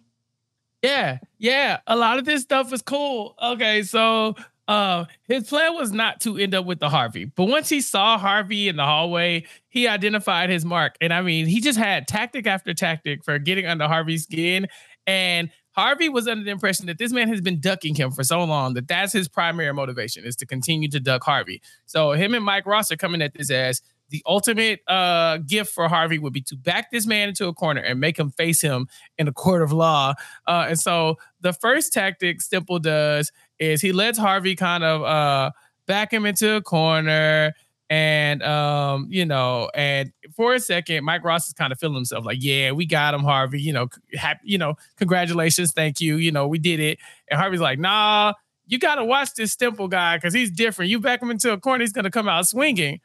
[0.81, 1.79] Yeah, yeah.
[1.87, 3.35] A lot of this stuff is cool.
[3.41, 4.35] Okay, so
[4.67, 8.17] uh his plan was not to end up with the Harvey, but once he saw
[8.17, 10.95] Harvey in the hallway, he identified his mark.
[11.01, 14.67] And I mean, he just had tactic after tactic for getting under Harvey's skin.
[15.05, 18.43] And Harvey was under the impression that this man has been ducking him for so
[18.43, 21.61] long that that's his primary motivation is to continue to duck Harvey.
[21.85, 25.87] So him and Mike Ross are coming at this as the ultimate uh, gift for
[25.87, 28.87] Harvey would be to back this man into a corner and make him face him
[29.17, 30.13] in a court of law.
[30.45, 35.51] Uh, and so the first tactic Stemple does is he lets Harvey kind of uh,
[35.87, 37.53] back him into a corner.
[37.89, 42.25] And um, you know, and for a second, Mike Ross is kind of feeling himself
[42.25, 43.61] like, "Yeah, we got him, Harvey.
[43.61, 46.15] You know, happy, you know, congratulations, thank you.
[46.15, 48.31] You know, we did it." And Harvey's like, "Nah,
[48.65, 50.89] you got to watch this Stemple guy because he's different.
[50.89, 53.01] You back him into a corner, he's gonna come out swinging."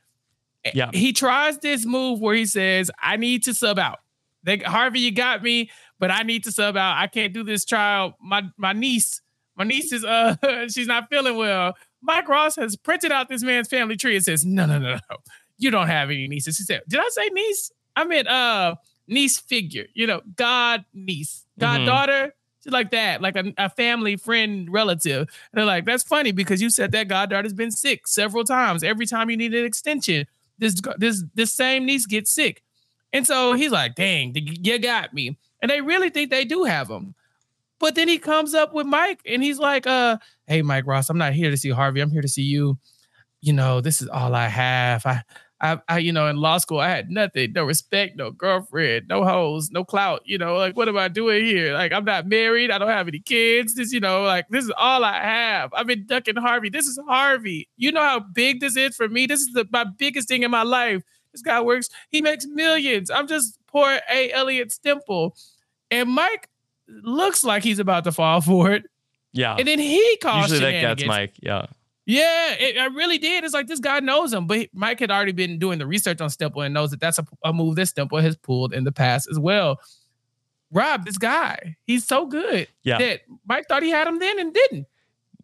[0.74, 0.90] Yeah.
[0.92, 3.98] he tries this move where he says, "I need to sub out."
[4.42, 6.96] They, Harvey, you got me, but I need to sub out.
[6.98, 8.16] I can't do this trial.
[8.20, 9.20] My my niece,
[9.56, 10.36] my niece is uh,
[10.68, 11.74] she's not feeling well.
[12.02, 15.16] Mike Ross has printed out this man's family tree and says, "No, no, no, no,
[15.58, 17.72] you don't have any nieces." He said, "Did I say niece?
[17.96, 18.76] I meant uh
[19.08, 19.86] niece figure.
[19.94, 25.20] You know, god niece, goddaughter." She's like that, like a, a family friend relative.
[25.20, 28.82] And they're like, that's funny because you said that goddaughter's been sick several times.
[28.82, 30.26] Every time you need an extension,
[30.58, 32.62] this this this same niece gets sick.
[33.12, 35.38] And so he's like, dang, you got me.
[35.62, 37.14] And they really think they do have him.
[37.78, 41.18] But then he comes up with Mike and he's like, uh, hey, Mike Ross, I'm
[41.18, 42.00] not here to see Harvey.
[42.00, 42.78] I'm here to see you.
[43.42, 45.04] You know, this is all I have.
[45.06, 45.22] I,
[45.60, 49.24] I, I, you know, in law school, I had nothing, no respect, no girlfriend, no
[49.24, 50.20] hoes, no clout.
[50.26, 51.72] You know, like, what am I doing here?
[51.72, 52.70] Like, I'm not married.
[52.70, 53.74] I don't have any kids.
[53.74, 55.72] This, you know, like, this is all I have.
[55.72, 56.68] I've been ducking Harvey.
[56.68, 57.68] This is Harvey.
[57.78, 59.26] You know how big this is for me?
[59.26, 61.02] This is the, my biggest thing in my life.
[61.32, 63.10] This guy works, he makes millions.
[63.10, 64.32] I'm just poor A.
[64.32, 65.30] Elliot Stemple.
[65.90, 66.48] And Mike
[66.88, 68.84] looks like he's about to fall for it.
[69.32, 69.56] Yeah.
[69.58, 71.06] And then he calls Usually that gets.
[71.06, 71.34] Mike.
[71.40, 71.66] Yeah.
[72.06, 73.42] Yeah, it, I really did.
[73.44, 76.28] It's like this guy knows him, but Mike had already been doing the research on
[76.28, 79.28] Stemple and knows that that's a, a move that Stemple has pulled in the past
[79.30, 79.80] as well.
[80.70, 82.98] Rob, this guy, he's so good Yeah.
[82.98, 84.86] that Mike thought he had him then and didn't.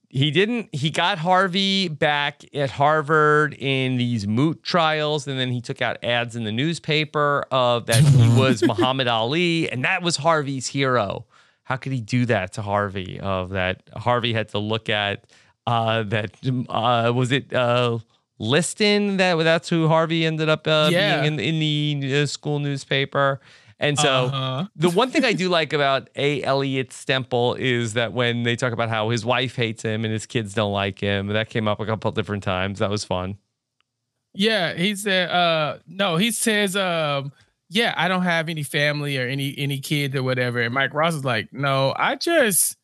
[0.08, 0.74] He didn't.
[0.74, 6.04] He got Harvey back at Harvard in these moot trials, and then he took out
[6.04, 11.24] ads in the newspaper of that he was Muhammad Ali, and that was Harvey's hero.
[11.64, 13.18] how could he do that to Harvey?
[13.20, 15.24] Of that Harvey had to look at
[15.66, 16.36] uh, that
[16.68, 17.98] uh, was it uh,
[18.38, 21.20] Liston that that's who Harvey ended up uh, Yeah.
[21.22, 21.58] being in, in
[22.00, 23.40] the uh, school newspaper.
[23.78, 24.66] And so Uh-huh.
[24.76, 26.42] the one thing I do like about A.
[26.44, 30.24] Elliot Stemple is that when they talk about how his wife hates him and his
[30.26, 32.78] kids don't like him, that came up a couple different times.
[32.78, 33.38] That was fun.
[34.34, 37.32] Yeah, he said uh no, he says um
[37.68, 40.60] yeah, I don't have any family or any any kids or whatever.
[40.60, 42.76] And Mike Ross is like, "No, I just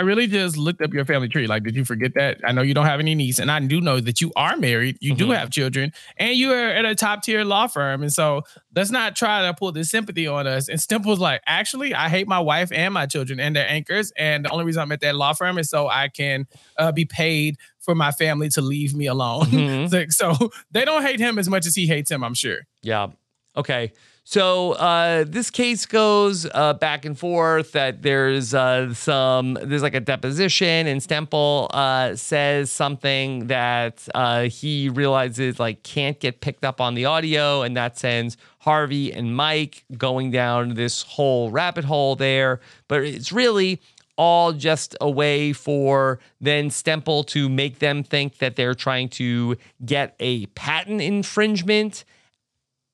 [0.00, 1.48] I really just looked up your family tree.
[1.48, 2.38] Like, did you forget that?
[2.44, 4.96] I know you don't have any niece, and I do know that you are married.
[5.00, 5.36] You do Mhm.
[5.36, 8.02] have children, and you are at a top tier law firm.
[8.02, 8.42] And so
[8.76, 10.68] let's not try to pull this sympathy on us.
[10.68, 14.12] And Stemple's like, actually, I hate my wife and my children and their anchors.
[14.16, 16.46] And the only reason I'm at that law firm is so I can
[16.78, 19.46] uh, be paid for my family to leave me alone.
[19.46, 19.92] Mhm.
[19.92, 22.58] Like, so they don't hate him as much as he hates him, I'm sure.
[22.82, 23.08] Yeah.
[23.56, 23.92] Okay.
[24.30, 27.72] So uh, this case goes uh, back and forth.
[27.72, 34.42] That there's uh, some there's like a deposition, and Stemple uh, says something that uh,
[34.50, 39.34] he realizes like can't get picked up on the audio, and that sends Harvey and
[39.34, 42.60] Mike going down this whole rabbit hole there.
[42.86, 43.80] But it's really
[44.18, 49.56] all just a way for then Stemple to make them think that they're trying to
[49.86, 52.04] get a patent infringement.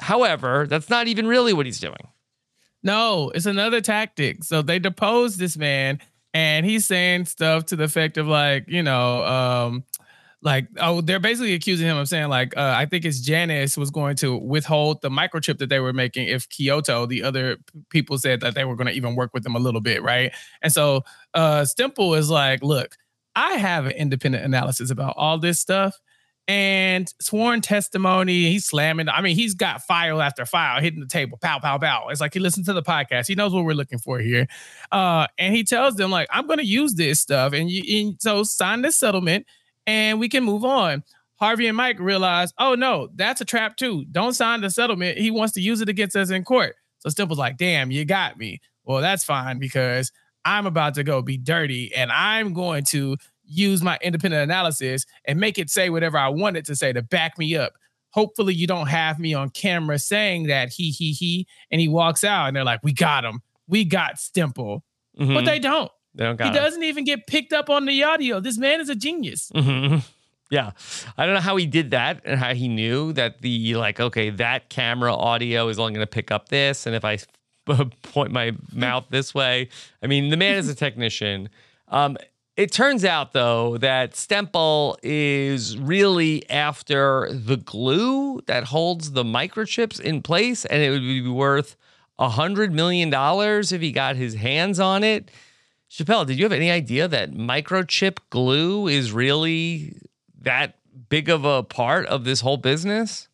[0.04, 2.08] However, that's not even really what he's doing.
[2.82, 4.44] No, it's another tactic.
[4.44, 5.98] So they deposed this man,
[6.34, 9.84] and he's saying stuff to the effect of like, you know, um,
[10.42, 13.90] like oh, they're basically accusing him of saying like, uh, I think it's Janice was
[13.90, 17.56] going to withhold the microchip that they were making if Kyoto, the other
[17.88, 20.32] people said that they were going to even work with them a little bit, right?
[20.60, 22.96] And so uh, Stemple is like, look,
[23.34, 25.98] I have an independent analysis about all this stuff.
[26.46, 29.08] And sworn testimony, he's slamming.
[29.08, 32.08] I mean, he's got file after file hitting the table, pow, pow, pow.
[32.08, 33.26] It's like he listened to the podcast.
[33.26, 34.46] He knows what we're looking for here.
[34.92, 37.54] Uh, and he tells them, like, I'm going to use this stuff.
[37.54, 39.46] And, you, and so sign this settlement
[39.86, 41.02] and we can move on.
[41.36, 44.04] Harvey and Mike realize, oh, no, that's a trap too.
[44.10, 45.18] Don't sign the settlement.
[45.18, 46.76] He wants to use it against us in court.
[46.98, 48.60] So Stemple's like, damn, you got me.
[48.84, 50.12] Well, that's fine because
[50.44, 55.38] I'm about to go be dirty and I'm going to use my independent analysis and
[55.38, 57.74] make it say whatever I want it to say to back me up.
[58.10, 62.22] Hopefully, you don't have me on camera saying that he, he, he, and he walks
[62.24, 63.40] out and they're like, we got him.
[63.66, 64.82] We got Stemple.
[65.16, 65.44] But Mhm.
[65.46, 65.90] they don't.
[66.14, 66.58] They don't He got it.
[66.60, 68.38] doesn't even get picked up on the audio.
[68.38, 69.50] This man is a genius.
[69.54, 70.02] Mhm.
[70.50, 70.72] Yeah.
[71.18, 74.30] I don't know how he did that and how he knew that the, like, okay,
[74.30, 76.86] that camera audio is only going to pick up this.
[76.86, 77.18] And if I
[78.02, 79.68] point my mouth this way,
[80.02, 81.48] I mean, the man is a technician.
[81.88, 82.18] Um,
[82.56, 90.00] it turns out, though, that Stemple is really after the glue that holds the microchips
[90.00, 91.76] in place, and it would be worth
[92.18, 95.30] a $100 million if he got his hands on it.
[95.88, 99.96] Chappell, did you have any idea that microchip glue is really
[100.40, 100.76] that
[101.08, 103.28] big of a part of this whole business?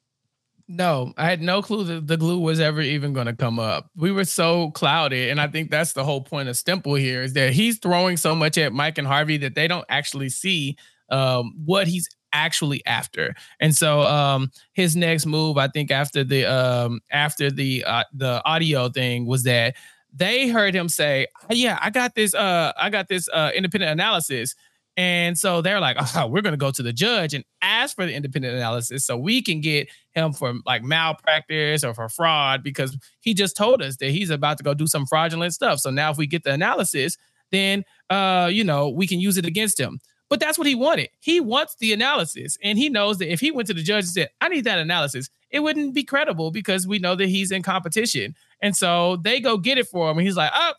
[0.73, 3.91] No, I had no clue that the glue was ever even going to come up.
[3.97, 5.29] We were so clouded.
[5.29, 8.37] And I think that's the whole point of Stemple here is that he's throwing so
[8.37, 10.77] much at Mike and Harvey that they don't actually see
[11.11, 13.35] um, what he's actually after.
[13.59, 18.41] And so um, his next move, I think after the um, after the uh, the
[18.45, 19.75] audio thing was that
[20.15, 22.33] they heard him say, "Yeah, I got this.
[22.33, 24.55] Uh, I got this uh, independent analysis."
[24.97, 28.07] And so they're like, oh, we're going to go to the judge and ask for
[28.07, 32.97] the independent analysis so we can get him for like malpractice or for fraud because
[33.21, 35.79] he just told us that he's about to go do some fraudulent stuff.
[35.81, 37.17] So now if we get the analysis,
[37.51, 40.01] then uh, you know, we can use it against him.
[40.29, 41.09] But that's what he wanted.
[41.19, 42.57] He wants the analysis.
[42.63, 44.79] And he knows that if he went to the judge and said, I need that
[44.79, 48.37] analysis, it wouldn't be credible because we know that he's in competition.
[48.63, 50.19] And so they go get it for him.
[50.19, 50.75] And he's like, oh,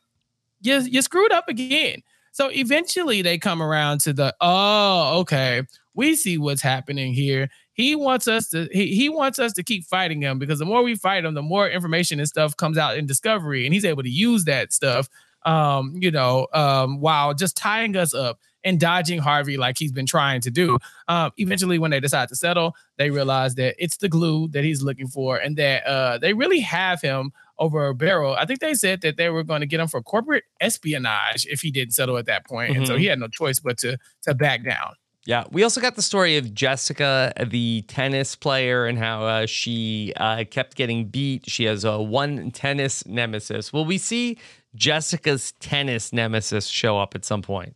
[0.61, 2.01] you, you screwed up again.
[2.31, 5.63] So eventually they come around to the, oh, okay,
[5.93, 7.49] we see what's happening here.
[7.73, 10.83] He wants us to he, he wants us to keep fighting him because the more
[10.83, 14.03] we fight him, the more information and stuff comes out in discovery, and he's able
[14.03, 15.09] to use that stuff,
[15.45, 20.05] um, you know, um, while just tying us up and dodging Harvey like he's been
[20.05, 20.77] trying to do.
[21.07, 24.81] Um, eventually, when they decide to settle, they realize that it's the glue that he's
[24.83, 28.33] looking for, and that uh, they really have him over a barrel.
[28.35, 31.61] I think they said that they were going to get him for corporate espionage if
[31.61, 32.99] he didn't settle at that point, and so Mhm.
[32.99, 34.93] he had no choice but to to back down.
[35.25, 40.13] Yeah, we also got the story of Jessica, the tennis player, and how uh, she
[40.17, 41.47] uh, kept getting beat.
[41.47, 43.71] She has a one tennis nemesis.
[43.71, 44.39] Will we see
[44.73, 47.75] Jessica's tennis nemesis show up at some point?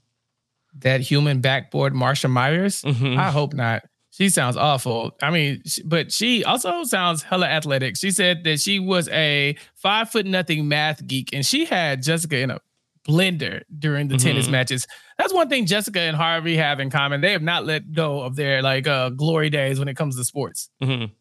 [0.80, 2.82] That human backboard Marsha Myers.
[2.84, 3.18] Mhm.
[3.18, 3.84] I hope not.
[4.12, 5.12] She sounds awful.
[5.22, 7.98] I mean, but she also sounds hella athletic.
[7.98, 12.38] She said that she was a five foot nothing math geek, and she had Jessica
[12.40, 12.60] in a
[13.08, 14.52] blender during the tennis Mhm.
[14.52, 14.88] matches.
[15.18, 17.22] That's one thing Jessica and Harvey have in common.
[17.22, 20.24] They have not let go of their like uh glory days when it comes to
[20.24, 20.70] sports.
[20.82, 21.12] Mhm.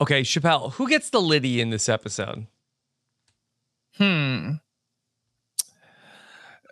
[0.00, 2.46] Okay, Chappell, who gets the Liddy in this episode?
[3.96, 4.52] Hmm.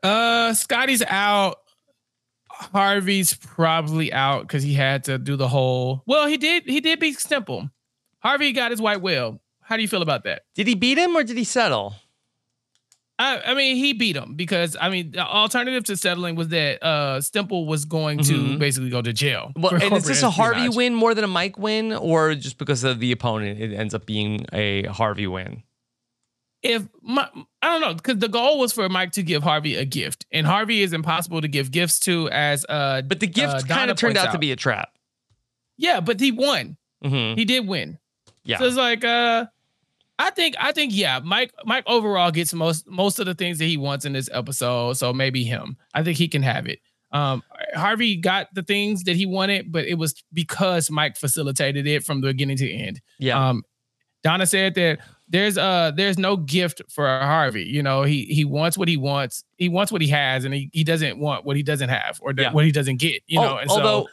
[0.03, 1.59] Uh Scottie's out.
[2.77, 6.03] Harvey's probably out because he had to do the whole.
[6.07, 6.65] Well, he did.
[6.65, 7.71] He did beat Stemple.
[8.19, 9.41] Harvey got his white whale.
[9.63, 10.43] How do you feel about that?
[10.55, 11.95] Did he beat him or did he settle?
[13.19, 16.83] I, I mean, he beat him because I mean, the alternative to settling was that
[16.85, 18.59] uh Stemple was going to Mhm.
[18.59, 19.53] basically go to jail.
[19.57, 22.85] Well, and is this a Harvey win more than a Mike win, or just because
[22.85, 25.63] of the opponent, it ends up being a Harvey win?
[26.67, 27.29] If my,
[27.63, 30.47] I don't know, because the goal was for Mike to give Harvey a gift, and
[30.47, 32.29] Harvey is impossible to give gifts to.
[32.31, 34.91] As uh, But the gift uh, kind of turned points out to be a trap.
[35.77, 36.77] yeah, but he won.
[37.03, 37.99] hmm He did win.
[38.45, 38.59] Yeah.
[38.59, 39.47] So it's like uh
[40.19, 43.65] I think I think yeah, Mike Mike overall gets most most of the things that
[43.67, 45.77] he wants in this episode, so maybe him.
[45.95, 46.79] I think he can have it.
[47.13, 47.43] Um
[47.75, 52.21] Harvey got the things that he wanted, but it was because Mike facilitated it from
[52.21, 53.01] the beginning to the end.
[53.19, 53.49] yeah.
[53.51, 53.63] Um
[54.23, 57.65] Donna said that there's uh there's no gift for Harvey.
[57.65, 59.45] You know, he he wants what he wants.
[59.57, 62.33] He wants what he has and he, he doesn't want what he doesn't have or
[62.37, 62.53] Yeah.
[62.53, 63.49] what he doesn't get, you know.
[63.55, 64.09] Al- and although, so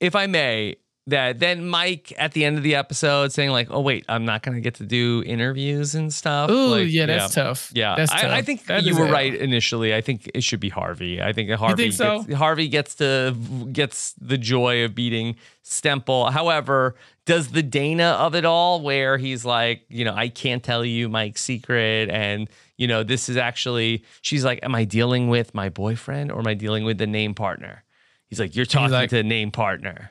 [0.00, 0.76] if I may,
[1.08, 4.42] that then Mike at the end of the episode saying like, "Oh wait, I'm not
[4.44, 7.72] gonna get to do interviews and stuff." Ooh, like, yeah, that's tough.
[7.74, 9.92] Yeah, That's I, I think That you were a- right initially.
[9.96, 11.20] I think it should be Harvey.
[11.20, 12.22] I think Harvey think so?
[12.22, 13.34] gets, Harvey gets to
[13.72, 16.30] gets the joy of beating Stemple.
[16.30, 16.94] However,
[17.26, 21.08] does the Dana of it all, where he's like, you know, I can't tell you
[21.08, 25.68] Mike's secret, and you know, this is actually, she's like, am I dealing with my
[25.68, 27.84] boyfriend or am I dealing with the name partner?
[28.26, 30.10] He's like, you're talking like- to the name partner.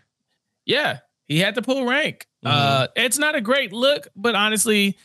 [0.65, 2.28] Yeah, he had to pull rank.
[2.45, 2.56] Mm-hmm.
[2.56, 4.97] Uh, it's not a great look, but honestly,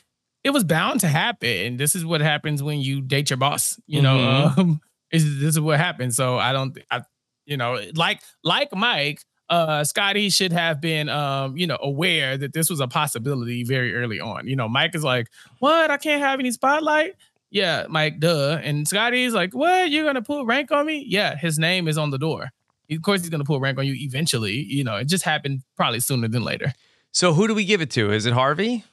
[0.44, 1.48] it was bound to happen.
[1.48, 3.80] And this is what happens when you date your boss.
[3.86, 4.16] You know,
[4.54, 4.58] Mhm.
[4.58, 6.14] um, this is what happens.
[6.14, 7.02] So I don't, I,
[7.46, 12.52] you know, like like Mike, uh, Scottie should have been, um, you know, aware that
[12.52, 14.46] this was a possibility very early on.
[14.46, 15.28] You know, Mike is like,
[15.58, 15.90] "What?
[15.90, 17.14] I can't have any spotlight."
[17.50, 18.58] Yeah, Mike, duh.
[18.62, 19.90] And Scottie's like, "What?
[19.90, 22.50] You're gonna pull rank on me?" Yeah, his name is on the door.
[22.90, 24.62] Of course, he's gonna pull rank on you eventually.
[24.62, 26.72] You know, it just happened probably sooner than later.
[27.12, 28.12] So who do we give it to?
[28.12, 28.84] Is it Harvey?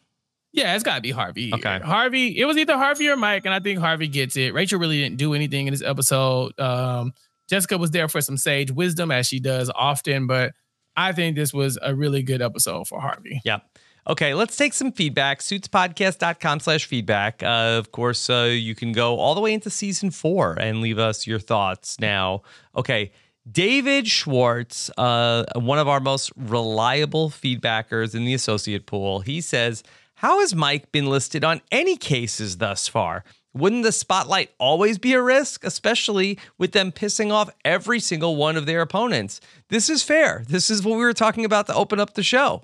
[0.53, 1.51] Yeah, it's got to be Harvey.
[1.51, 1.79] Okay.
[1.79, 2.39] Harvey.
[2.39, 4.53] It was either Harvey or Mike, and I think Harvey gets it.
[4.53, 6.57] Rachel really didn't do anything in this episode.
[6.59, 7.13] Um,
[7.49, 10.53] Jessica was there for some sage wisdom, as she does often, but
[10.95, 13.41] I think this was a really good episode for Harvey.
[13.45, 13.63] Yep.
[14.05, 15.39] Okay, let's take some feedback.
[15.39, 17.41] Suitspodcast.com slash feedback.
[17.41, 20.99] Uh, of course, uh, you can go all the way into season four and leave
[20.99, 22.41] us your thoughts now.
[22.75, 23.13] Okay,
[23.49, 29.83] David Schwartz, uh, one of our most reliable feedbackers in the associate pool, he says,
[30.15, 33.23] How has Mike been listed on any cases thus far?
[33.53, 38.57] Wouldn't the spotlight always be a risk, especially with them pissing off every single one
[38.57, 39.41] of their opponents?
[39.69, 40.43] This is fair.
[40.47, 42.63] This is what we were talking about to open up the show.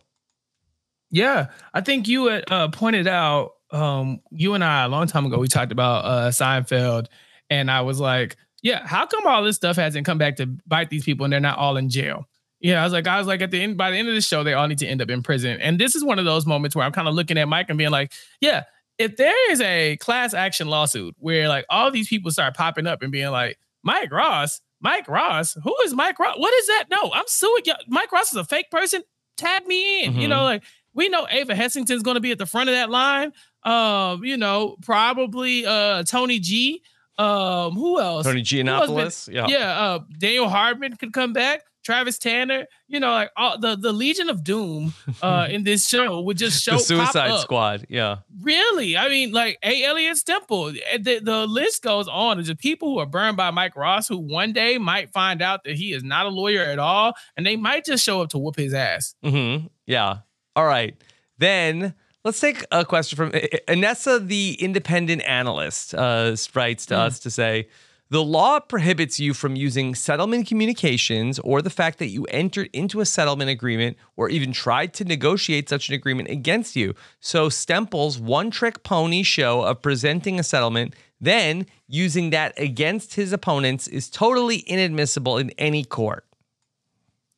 [1.11, 5.25] Yeah, I think you had uh, pointed out um, you and I a long time
[5.25, 5.37] ago.
[5.37, 7.07] We talked about uh, Seinfeld,
[7.49, 10.89] and I was like, "Yeah, how come all this stuff hasn't come back to bite
[10.89, 12.25] these people, and they're not all in jail?"
[12.61, 14.21] Yeah, I was like, I was like, at the end, by the end of the
[14.21, 15.61] show, they all need to end up in prison.
[15.61, 17.77] And this is one of those moments where I'm kind of looking at Mike and
[17.77, 18.63] being like, "Yeah,
[18.99, 23.01] if there is a class action lawsuit where like all these people start popping up
[23.01, 26.37] and being like, Mike Ross, Mike Ross, who is Mike Ross?
[26.37, 26.85] What is that?
[26.91, 27.73] No, I'm suing you.
[27.87, 29.01] Mike Ross is a fake person.
[29.37, 30.15] Tag me in.
[30.15, 30.29] You Mhm.
[30.29, 33.31] know, like we know Ava Hessington's going to be at the front of that line.
[33.63, 36.81] Um, you know, probably uh Tony G.
[37.17, 38.25] Um, who else?
[38.25, 39.33] Tony Who else been- Giannopoulos.
[39.33, 39.47] Yeah.
[39.47, 41.63] Yeah, uh, Daniel Hardman could come back.
[41.89, 46.21] Travis Tanner, you know, like all the the Legion of Doom uh in this show
[46.21, 47.39] would just show the Suicide.
[47.39, 47.87] Squad.
[47.89, 48.17] Yeah.
[48.41, 48.95] Really?
[48.95, 49.83] I mean, like A.
[49.83, 50.77] Elliot Stemple.
[50.91, 52.37] eh, The, the list goes on.
[52.37, 55.63] There's just people who are burned by Mike Ross who one day might find out
[55.63, 58.37] that he is not a lawyer at all, and they might just show up to
[58.37, 59.15] whoop his ass.
[59.25, 59.65] Mm-hmm.
[59.87, 60.17] Yeah.
[60.55, 60.95] All right.
[61.39, 63.31] Then let's take a question from
[63.67, 67.69] Anessa, the independent analyst, uh, writes to us to say
[68.11, 73.01] the law prohibits you from using settlement communications or the fact that you entered into
[73.01, 76.95] a settlement agreement or even tried to negotiate such an agreement against you.
[77.19, 83.31] So Stemple's one trick pony show of presenting a settlement, then using that against his
[83.31, 86.25] opponents is totally inadmissible in any court.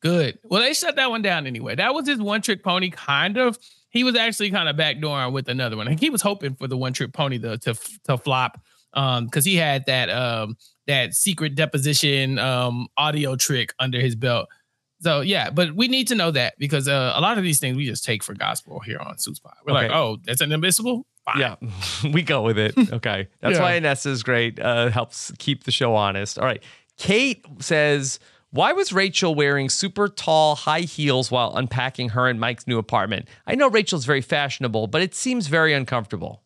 [0.00, 0.38] Good.
[0.42, 1.76] Well, they shut that one down anyway.
[1.76, 3.58] That was his one trick pony, kind of.
[3.90, 5.86] He was actually kind of backdooring with another one.
[5.98, 7.74] He was hoping for the one trick pony to to,
[8.04, 8.60] to flop,
[8.94, 14.48] um, because he had that um that secret deposition um audio trick under his belt.
[15.00, 17.76] So yeah, but we need to know that because uh, a lot of these things
[17.76, 19.54] we just take for gospel here on Suits Pod.
[19.66, 21.06] We're like, oh, that's inadmissible.
[21.24, 21.40] Fine.
[21.40, 21.56] Yeah,
[22.12, 22.74] we go with it.
[22.92, 23.28] Okay.
[23.40, 23.62] That's Yeah.
[23.62, 24.60] why Inessa is great.
[24.60, 26.38] Uh, helps keep the show honest.
[26.38, 26.62] All right.
[26.98, 28.20] Kate says,
[28.50, 33.26] Why was Rachel wearing super tall high heels while unpacking her and Mike's new apartment?
[33.46, 36.41] I know Rachel's very fashionable, but it seems very uncomfortable.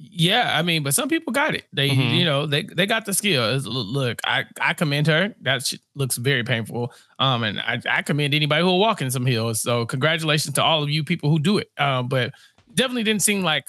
[0.00, 1.64] Yeah, I mean, but some people got it.
[1.72, 2.16] They, Mhm.
[2.16, 3.56] you know, they they got the skill.
[3.58, 5.34] Look, I I commend her.
[5.42, 6.92] That looks very painful.
[7.18, 9.60] Um, and I I commend anybody who will walk in some hills.
[9.60, 11.70] So congratulations to all of you people who do it.
[11.78, 12.32] Um, but
[12.72, 13.64] definitely didn't seem like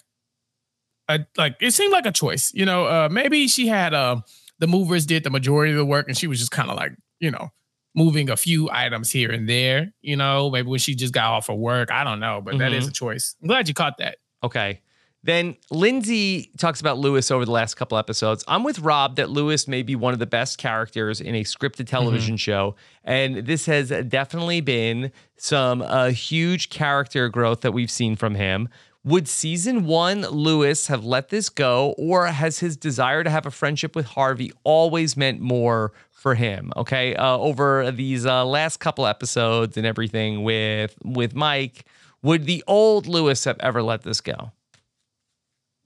[1.07, 2.51] a like it seemed like a choice.
[2.53, 4.23] You know, uh, maybe she had um
[4.59, 6.91] the movers did the majority of the work, and she was just kind of like
[7.19, 7.49] you know
[7.95, 9.91] moving a few items here and there.
[10.03, 11.91] You know, maybe when she just got off of work.
[11.91, 13.35] I don't know, but that is a choice.
[13.41, 14.17] I'm glad you caught that.
[14.43, 14.81] Okay.
[15.21, 18.43] Then Lindsay talks about Louis over the last couple episodes.
[18.47, 21.87] I'm with Rob that Louis may be one of the best characters in a scripted
[21.87, 22.75] television show.
[23.03, 28.69] And this has definitely been some uh, huge character growth that we've seen from him.
[29.03, 33.51] Would season one Louis have let this go, or has his desire to have a
[33.51, 36.73] friendship with Harvey always meant more for him?
[36.75, 41.85] Okay, uh, over these uh, last couple episodes and everything with with Mike,
[42.21, 44.51] would the old Louis have ever let this go?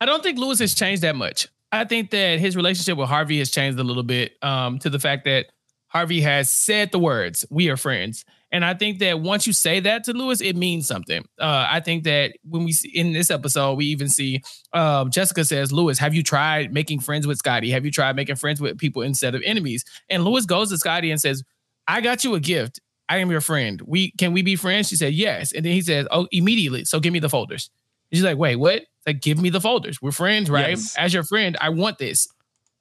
[0.03, 1.47] I don't think Louis has changed that much.
[1.71, 4.99] I think that his relationship with Harvey has changed a little bit um, to the
[4.99, 5.45] fact that
[5.87, 8.25] Harvey has said the words, we are friends.
[8.51, 11.23] And I think that once you say that to Louis, it means something.
[11.39, 14.41] Uh, I think that when we see in this episode, we even see
[14.73, 17.71] um, Jessica says, Louis, have you tried making friends with Scottie?
[17.71, 19.85] Have you tried making friends with people instead of enemies?
[20.09, 21.43] And Louis goes to Scottie and says,
[21.87, 22.81] I got you a gift.
[23.07, 23.81] I am your friend.
[23.85, 24.89] We can we be friends?
[24.89, 25.53] She said, Yes.
[25.53, 26.83] And then he says, Oh, immediately.
[26.83, 27.69] So give me the folders.
[28.13, 28.83] She's like, wait, what?
[29.07, 30.01] Like, give me the folders.
[30.01, 30.71] We're friends, right?
[30.71, 30.95] Yes.
[30.97, 32.27] As your friend, I want this.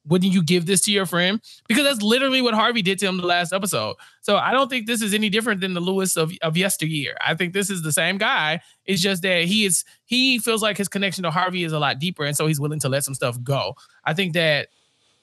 [0.06, 1.40] Wouldn't you give this to your friend?
[1.68, 3.94] Because that's literally what Harvey did to him the last episode.
[4.20, 7.16] So I don't think this is any different than the Louis of, of yesteryear.
[7.24, 8.60] I think this is the same guy.
[8.84, 12.00] It's just that he is he feels like his connection to Harvey is a lot
[12.00, 13.76] deeper, and so he's willing to let some stuff go.
[14.04, 14.68] I think that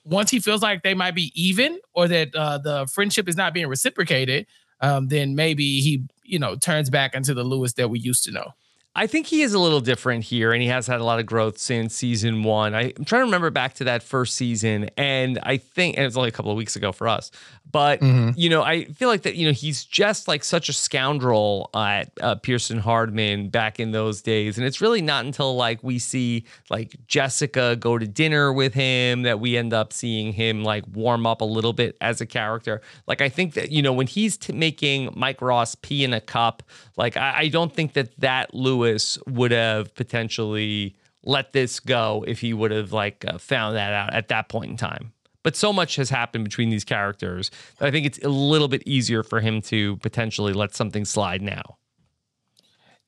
[0.06, 3.54] once he feels like they might be even or that uh, the friendship is not
[3.54, 4.48] being reciprocated,
[4.80, 8.32] um, then maybe he you know turns back into the Louis that we used to
[8.32, 8.54] know.
[8.96, 11.26] I think he is a little different here, and he has had a lot of
[11.26, 12.74] growth since season one.
[12.74, 16.08] I, I'm trying to remember back to that first season, and I think, and it
[16.08, 17.32] was only a couple of weeks ago for us,
[17.72, 18.02] but
[18.36, 22.12] you know, I feel like that you know he's just like such a scoundrel at
[22.20, 26.46] uh, Pearson Hardman back in those days, and it's really not until like we see
[26.70, 31.28] like Jessica go to dinner with him that we end up seeing him like warm
[31.28, 32.82] up a little bit as a character.
[33.08, 36.22] Like I think that you know when he's t- making Mike Ross pee in a
[36.22, 36.64] cup,
[36.98, 42.40] like I, I don't think that that Louis would have potentially let this go if
[42.40, 45.12] he would have like uh, found that out at that point in time.
[45.44, 48.84] But so much has happened between these characters that I think it's a little bit
[48.86, 51.78] easier for him to potentially let something slide now.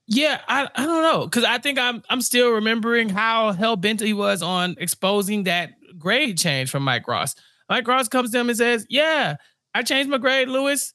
[0.07, 4.01] Yeah, I, I don't know because I think I'm I'm still remembering how hell bent
[4.01, 7.35] he was on exposing that grade change from Mike Ross.
[7.69, 9.35] Mike Ross comes to him and says, "Yeah,
[9.73, 10.93] I changed my grade, Louis,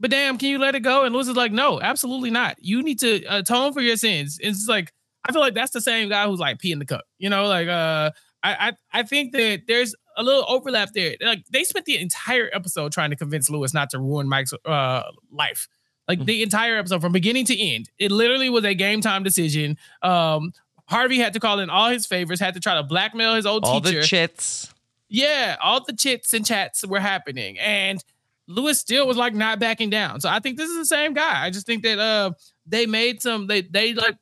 [0.00, 2.56] but damn, can you let it go?" And Louis is like, "No, absolutely not.
[2.60, 4.92] You need to atone for your sins." It's like
[5.28, 7.04] I feel like that's the same guy who's like peeing the cup.
[7.18, 8.10] You know, like uh,
[8.42, 11.14] I I I think that there's a little overlap there.
[11.20, 15.02] Like they spent the entire episode trying to convince Louis not to ruin Mike's uh
[15.30, 15.68] life.
[16.08, 17.90] Like the entire episode from beginning to end.
[17.98, 19.76] It literally was a game time decision.
[20.02, 20.52] Um,
[20.86, 23.64] Harvey had to call in all his favors, had to try to blackmail his old
[23.66, 24.00] All teacher.
[24.00, 24.72] the chits.
[25.10, 27.58] yeah, all the chits and chats were happening.
[27.58, 28.02] And
[28.48, 30.20] Louis still was like not backing down.
[30.20, 31.44] So I think this is the same guy.
[31.44, 32.32] I just think that uh
[32.66, 34.16] they made some they they like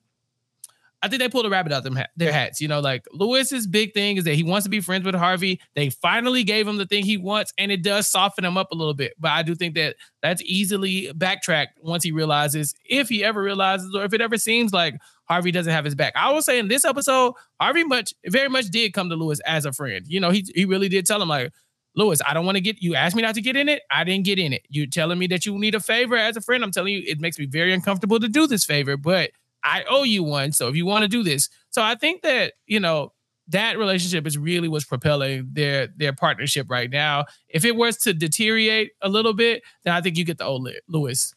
[1.02, 2.60] I think they pulled a rabbit out of them their hats.
[2.60, 5.60] You know, like Louis's big thing is that he wants to be friends with Harvey.
[5.74, 8.74] They finally gave him the thing he wants, and it does soften him up a
[8.74, 9.12] little bit.
[9.18, 13.94] But I do think that that's easily backtracked once he realizes, if he ever realizes,
[13.94, 14.96] or if it ever seems like
[15.26, 16.12] Harvey doesn't have his back.
[16.16, 19.64] I will say in this episode, Harvey much very much did come to Louis as
[19.66, 20.04] a friend.
[20.08, 21.52] You know, he he really did tell him like.
[21.96, 23.82] Louis, I don't want to get you asked me not to get in it.
[23.90, 24.62] I didn't get in it.
[24.68, 26.62] You're telling me that you need a favor as a friend.
[26.62, 29.30] I'm telling you, it makes me very uncomfortable to do this favor, but
[29.64, 30.52] I owe you one.
[30.52, 31.48] So if you want to do this.
[31.70, 33.12] So I think that, you know,
[33.48, 37.24] that relationship is really what's propelling their their partnership right now.
[37.48, 40.68] If it was to deteriorate a little bit, then I think you get the old
[40.88, 41.34] Louis.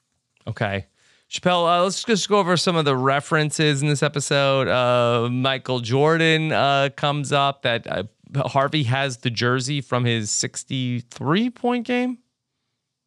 [0.48, 0.88] Okay.
[1.28, 4.68] Chappell, uh, let's just go over some of the references in this episode.
[4.68, 8.04] Uh, Michael Jordan uh, comes up that uh,
[8.36, 12.20] Harvey has the jersey from his 63 point game.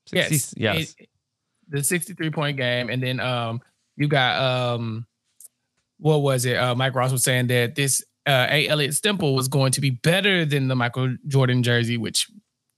[0.06, 0.54] 60 Yes.
[0.56, 0.94] Yes.
[0.98, 1.08] It-
[1.68, 2.90] the 63 point game.
[2.90, 3.62] And then um
[3.96, 5.06] you got um
[5.98, 6.56] what was it?
[6.56, 8.68] Uh Mike Ross was saying that this uh A.
[8.68, 12.28] Elliott Stemple was going to be better than the Michael Jordan jersey, which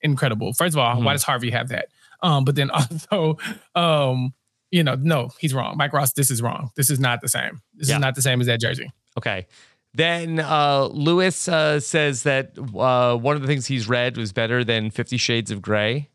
[0.02, 0.52] incredible.
[0.52, 1.04] First of all, Mhm.
[1.04, 1.88] why does Harvey have that?
[2.22, 3.38] Um, but then also
[3.74, 4.32] um,
[4.70, 5.76] you know, no, he's wrong.
[5.76, 6.70] Mike Ross, this is wrong.
[6.76, 7.62] This is not the same.
[7.74, 7.96] This Yeah.
[7.96, 8.90] is not the same as that jersey.
[9.16, 9.46] Okay.
[9.94, 14.64] Then uh, Louis uh, says that uh, one of the things he's read was better
[14.64, 16.08] than Fifty Shades of Grey.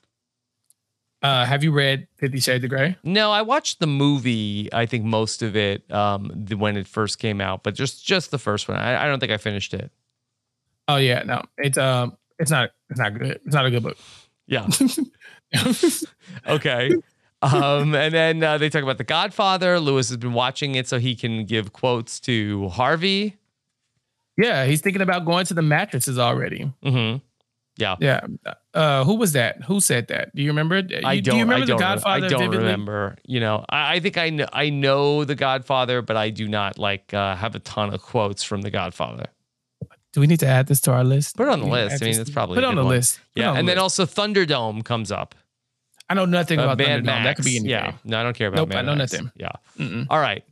[1.21, 2.97] Uh, have you read Fifty Shades of Grey?
[3.03, 4.69] No, I watched the movie.
[4.73, 8.31] I think most of it um, the, when it first came out, but just just
[8.31, 8.77] the first one.
[8.77, 9.91] I, I don't think I finished it.
[10.89, 13.39] Oh yeah, no, it's um, it's not, it's not good.
[13.45, 13.97] It's not a good book.
[14.47, 14.67] Yeah.
[16.47, 16.91] okay.
[17.41, 19.79] Um, and then uh, they talk about The Godfather.
[19.79, 23.37] Louis has been watching it so he can give quotes to Harvey.
[24.41, 26.71] Yeah, he's thinking about going to the mattresses already.
[26.83, 27.17] Mm-hmm.
[27.77, 27.95] Yeah.
[27.99, 28.21] Yeah.
[28.73, 29.63] Uh, who was that?
[29.63, 30.35] Who said that?
[30.35, 30.79] Do you remember?
[30.79, 31.33] You, I don't.
[31.33, 32.25] Do you remember I don't, the Godfather?
[32.25, 32.57] I don't vividly?
[32.57, 33.17] remember.
[33.25, 34.47] You know, I, I think I know.
[34.51, 38.43] I know the Godfather, but I do not like uh, have a ton of quotes
[38.43, 39.27] from the Godfather.
[40.11, 41.37] Do we need to add this to our list?
[41.37, 42.03] Put it on the We need to list.
[42.03, 42.89] I mean, it's probably put on the one.
[42.95, 43.19] list.
[43.35, 45.35] Put Yeah, and then also Thunderdome comes up.
[46.09, 47.05] I know nothing Uh, about Mad Thunderdome.
[47.05, 47.23] Max.
[47.25, 47.69] That could be anything.
[47.69, 48.57] Yeah, no, I don't care about.
[48.57, 49.13] Nope, Mad I know Max.
[49.13, 49.31] nothing.
[49.35, 49.51] Yeah.
[49.77, 50.07] Mm-mm.
[50.09, 50.43] All right,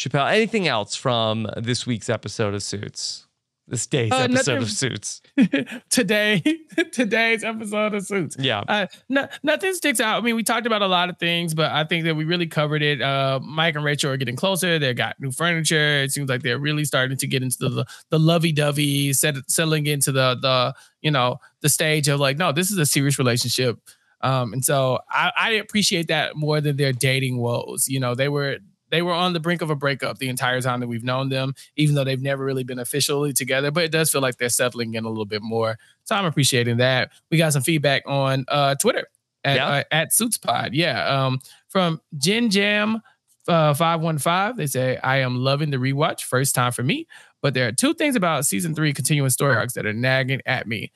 [0.00, 0.26] Chappell.
[0.26, 3.26] Anything else from this week's episode of Suits?
[3.68, 4.62] This day's Uh, episode nothing.
[4.62, 5.20] of Suits.
[5.90, 6.40] Today,
[6.92, 8.34] today's episode of Suits.
[8.38, 8.60] Yeah.
[8.66, 10.16] Uh, no, nothing sticks out.
[10.16, 12.46] I mean, we talked about a lot of things, but I think that we really
[12.46, 13.02] covered it.
[13.02, 14.78] Uh, Mike and Rachel are getting closer.
[14.78, 16.02] They got new furniture.
[16.02, 19.86] It seems like they're really starting to get into the the lovey dovey, set, settling
[19.86, 23.78] into the the you know the stage of like, no, this is a serious relationship.
[24.22, 27.86] Um, and so I, I appreciate that more than their dating woes.
[27.86, 28.58] You know, they were
[28.90, 31.54] they were on the brink of a breakup the entire time that we've known them,
[31.76, 33.70] even though they've never really been officially together.
[33.70, 35.78] But it does feel like they're settling in a little bit more.
[36.04, 37.10] So I'm appreciating that.
[37.30, 39.06] We got some feedback on uh, Twitter
[39.44, 39.68] at, Yeah.
[39.68, 40.70] uh, at SuitsPod.
[40.72, 41.06] Yeah.
[41.06, 43.00] Um, from Jen Jam
[43.48, 46.22] uh, 515, they say, I am loving the rewatch.
[46.22, 47.06] First time for me.
[47.42, 50.66] But there are two things about season three continuing story arcs that are nagging at
[50.66, 50.92] me.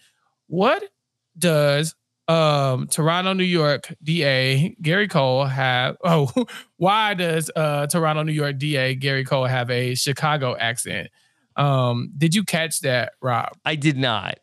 [0.46, 0.82] What
[1.38, 1.94] does
[2.28, 6.30] um Toronto, New York DA Gary Cole have oh
[6.76, 11.08] why does uh Toronto, New York DA Gary Cole have a Chicago accent?
[11.56, 13.52] Um did you catch that, Rob?
[13.64, 14.38] I did not.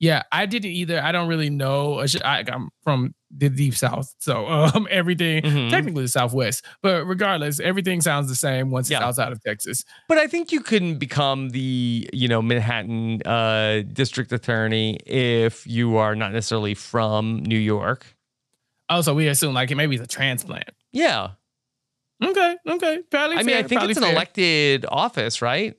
[0.00, 1.00] Yeah, I didn't either.
[1.00, 2.04] I don't really know.
[2.24, 5.70] I, I'm from the deep south, so um, everything Mhm.
[5.70, 8.98] technically the southwest, but regardless, everything sounds the same once Yeah.
[8.98, 9.84] it's outside of Texas.
[10.08, 15.96] But I think you couldn't become the, you know, Manhattan uh, district attorney if you
[15.96, 18.06] are not necessarily from New York.
[18.88, 20.70] Oh, so we assume like maybe it's a transplant.
[20.92, 21.30] Yeah.
[22.22, 23.36] Okay, okay, probably.
[23.36, 24.12] I mean, fair, I think it's an fair.
[24.12, 25.76] elected office, right?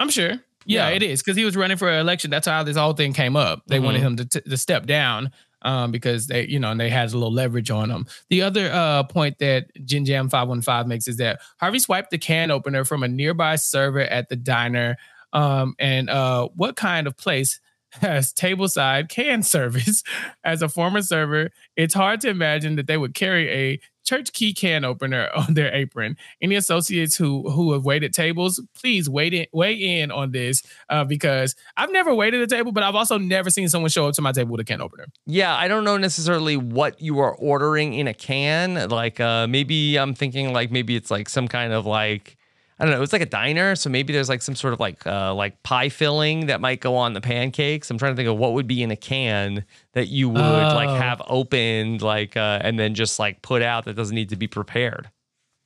[0.00, 0.32] I'm sure.
[0.68, 0.96] Yeah, Yeah.
[0.96, 2.28] it is because he was running for an election.
[2.30, 3.62] That's how this whole thing came up.
[3.68, 4.04] They wanted Mhm.
[4.04, 5.30] him to, t- to step down
[5.66, 8.06] um, because they, you know, and they had a little leverage on them.
[8.30, 12.10] The other uh, point that Jin Jam Five One Five makes is that Harvey swiped
[12.10, 14.96] the can opener from a nearby server at the diner.
[15.32, 17.60] Um, and uh, what kind of place
[18.00, 20.02] has tableside can service?
[20.44, 24.54] As a former server, it's hard to imagine that they would carry a church key
[24.54, 26.16] can opener on their apron.
[26.40, 31.04] Any associates who who have waited tables, please wait in, weigh in on this uh,
[31.04, 34.22] because I've never waited a table, but I've also never seen someone show up to
[34.22, 35.06] my table with a can opener.
[35.26, 38.88] Yeah, I don't know necessarily what you are ordering in a can.
[38.88, 42.36] Like, uh, maybe I'm thinking like maybe it's like some kind of like
[42.78, 43.02] I don't know.
[43.02, 45.88] It's like a diner, so maybe there's like some sort of like uh, like pie
[45.88, 47.90] filling that might go on the pancakes.
[47.90, 49.64] I'm trying to think of what would be in a can
[49.94, 50.94] that you would like Oh.
[50.94, 54.46] have opened, like uh, and then just like put out that doesn't need to be
[54.46, 55.10] prepared.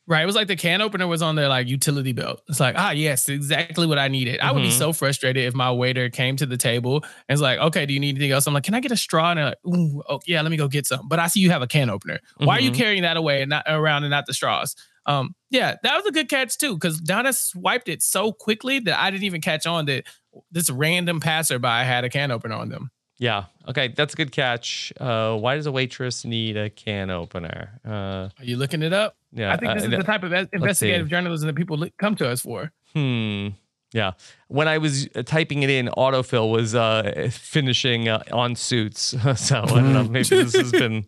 [0.07, 0.23] Right.
[0.23, 2.43] It was like the can opener was on their like utility belt.
[2.49, 4.41] It's like, ah, yes, exactly what I needed.
[4.41, 4.73] I would be Mhm.
[4.79, 8.01] so frustrated if my waiter came to the table and was like, okay, do you
[8.01, 8.47] need anything else?
[8.49, 9.31] I'm like, can I get a straw?
[9.31, 11.07] And they're like, Ooh, oh, yeah, let me go get some.
[11.07, 12.19] But I see you have a can opener.
[12.39, 12.77] Why are you Mhm.
[12.77, 14.75] carrying that away and not around and not the straws?
[15.11, 18.99] Um, yeah, that was a good catch too, because Donna swiped it so quickly that
[18.99, 20.05] I didn't even catch on that
[20.51, 22.91] this random passerby had a can opener on them.
[23.19, 23.45] Yeah.
[23.69, 24.93] Okay, that's a good catch.
[24.99, 27.81] Uh, why does a waitress need a can opener?
[27.85, 27.91] Uh,
[28.39, 29.17] Are you looking it up?
[29.33, 29.53] yeah.
[29.53, 32.41] I think this uh, is the type of investigative journalism that people come to us
[32.41, 32.73] for.
[32.95, 33.49] Hmm.
[33.93, 34.13] Yeah.
[34.49, 39.01] When I was uh, typing it in, autofill was uh, finishing uh, on suits.
[39.37, 40.05] so I don't know.
[40.05, 41.05] Maybe this has been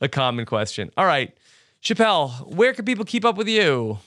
[0.00, 0.90] a common question.
[0.96, 1.36] All right.
[1.82, 3.98] Chappell, where can people keep up with you?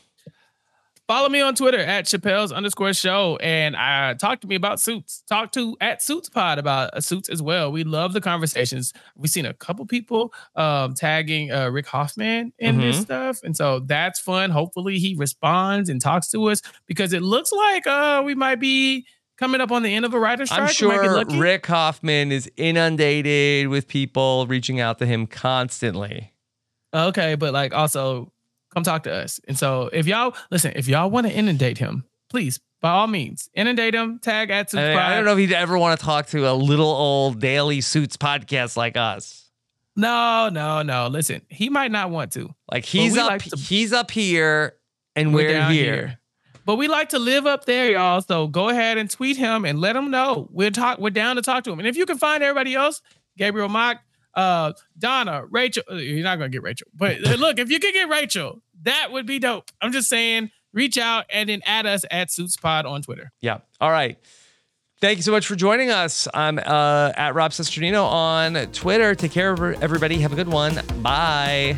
[1.08, 5.22] Follow me on Twitter at Chappell's underscore show and uh, talk to me about suits.
[5.30, 7.72] Talk to at Suits Pod about uh, suits as well.
[7.72, 8.92] We love the conversations.
[9.16, 13.02] We've seen a couple people um, tagging uh, Rick Hoffman in this Mhm.
[13.04, 13.40] stuff.
[13.44, 14.50] And so that's fun.
[14.50, 19.06] Hopefully he responds and talks to us because it looks like uh, we might be
[19.38, 20.82] coming up on the end of a writer's strike.
[20.82, 21.40] I'm We might get sure.
[21.40, 26.32] Rick Hoffman is inundated with people reaching out to him constantly.
[26.96, 28.32] Okay, but like also
[28.74, 29.39] come talk to us.
[29.48, 33.50] And so if y'all listen, if y'all want to inundate him, please by all means
[33.54, 34.20] inundate him.
[34.20, 35.02] Tag at Suits I, Pod.
[35.02, 38.18] I don't know if he'd ever want to talk to a little old daily suits
[38.18, 39.50] podcast like us.
[39.96, 41.08] No, no, no.
[41.08, 42.54] Listen, he might not want to.
[42.72, 44.76] Like he's up, like to- he's up here
[45.16, 45.84] and We're we're, down here.
[45.84, 46.20] here.
[46.66, 48.22] But we like to live up there, y'all.
[48.22, 50.50] So go ahead and tweet him and let him know.
[50.52, 51.80] We're talk we're down to talk to him.
[51.80, 53.02] And if you can find everybody else,
[53.38, 54.02] Gabriel Macht,
[54.36, 56.88] uh, Donna, Rachel, uh, you're not gonna get Rachel.
[56.94, 59.72] But uh, look, if you could get Rachel, that would be dope.
[59.82, 63.32] I'm just saying, reach out and then add us at SuitsPod on Twitter.
[63.42, 63.60] Yeah.
[63.80, 64.18] All right.
[65.02, 66.28] Thank you so much for joining us.
[66.34, 69.14] I'm uh, at Rob Cesternino on Twitter.
[69.14, 70.20] Take care of everybody.
[70.20, 70.80] Have a good one.
[71.02, 71.78] Bye.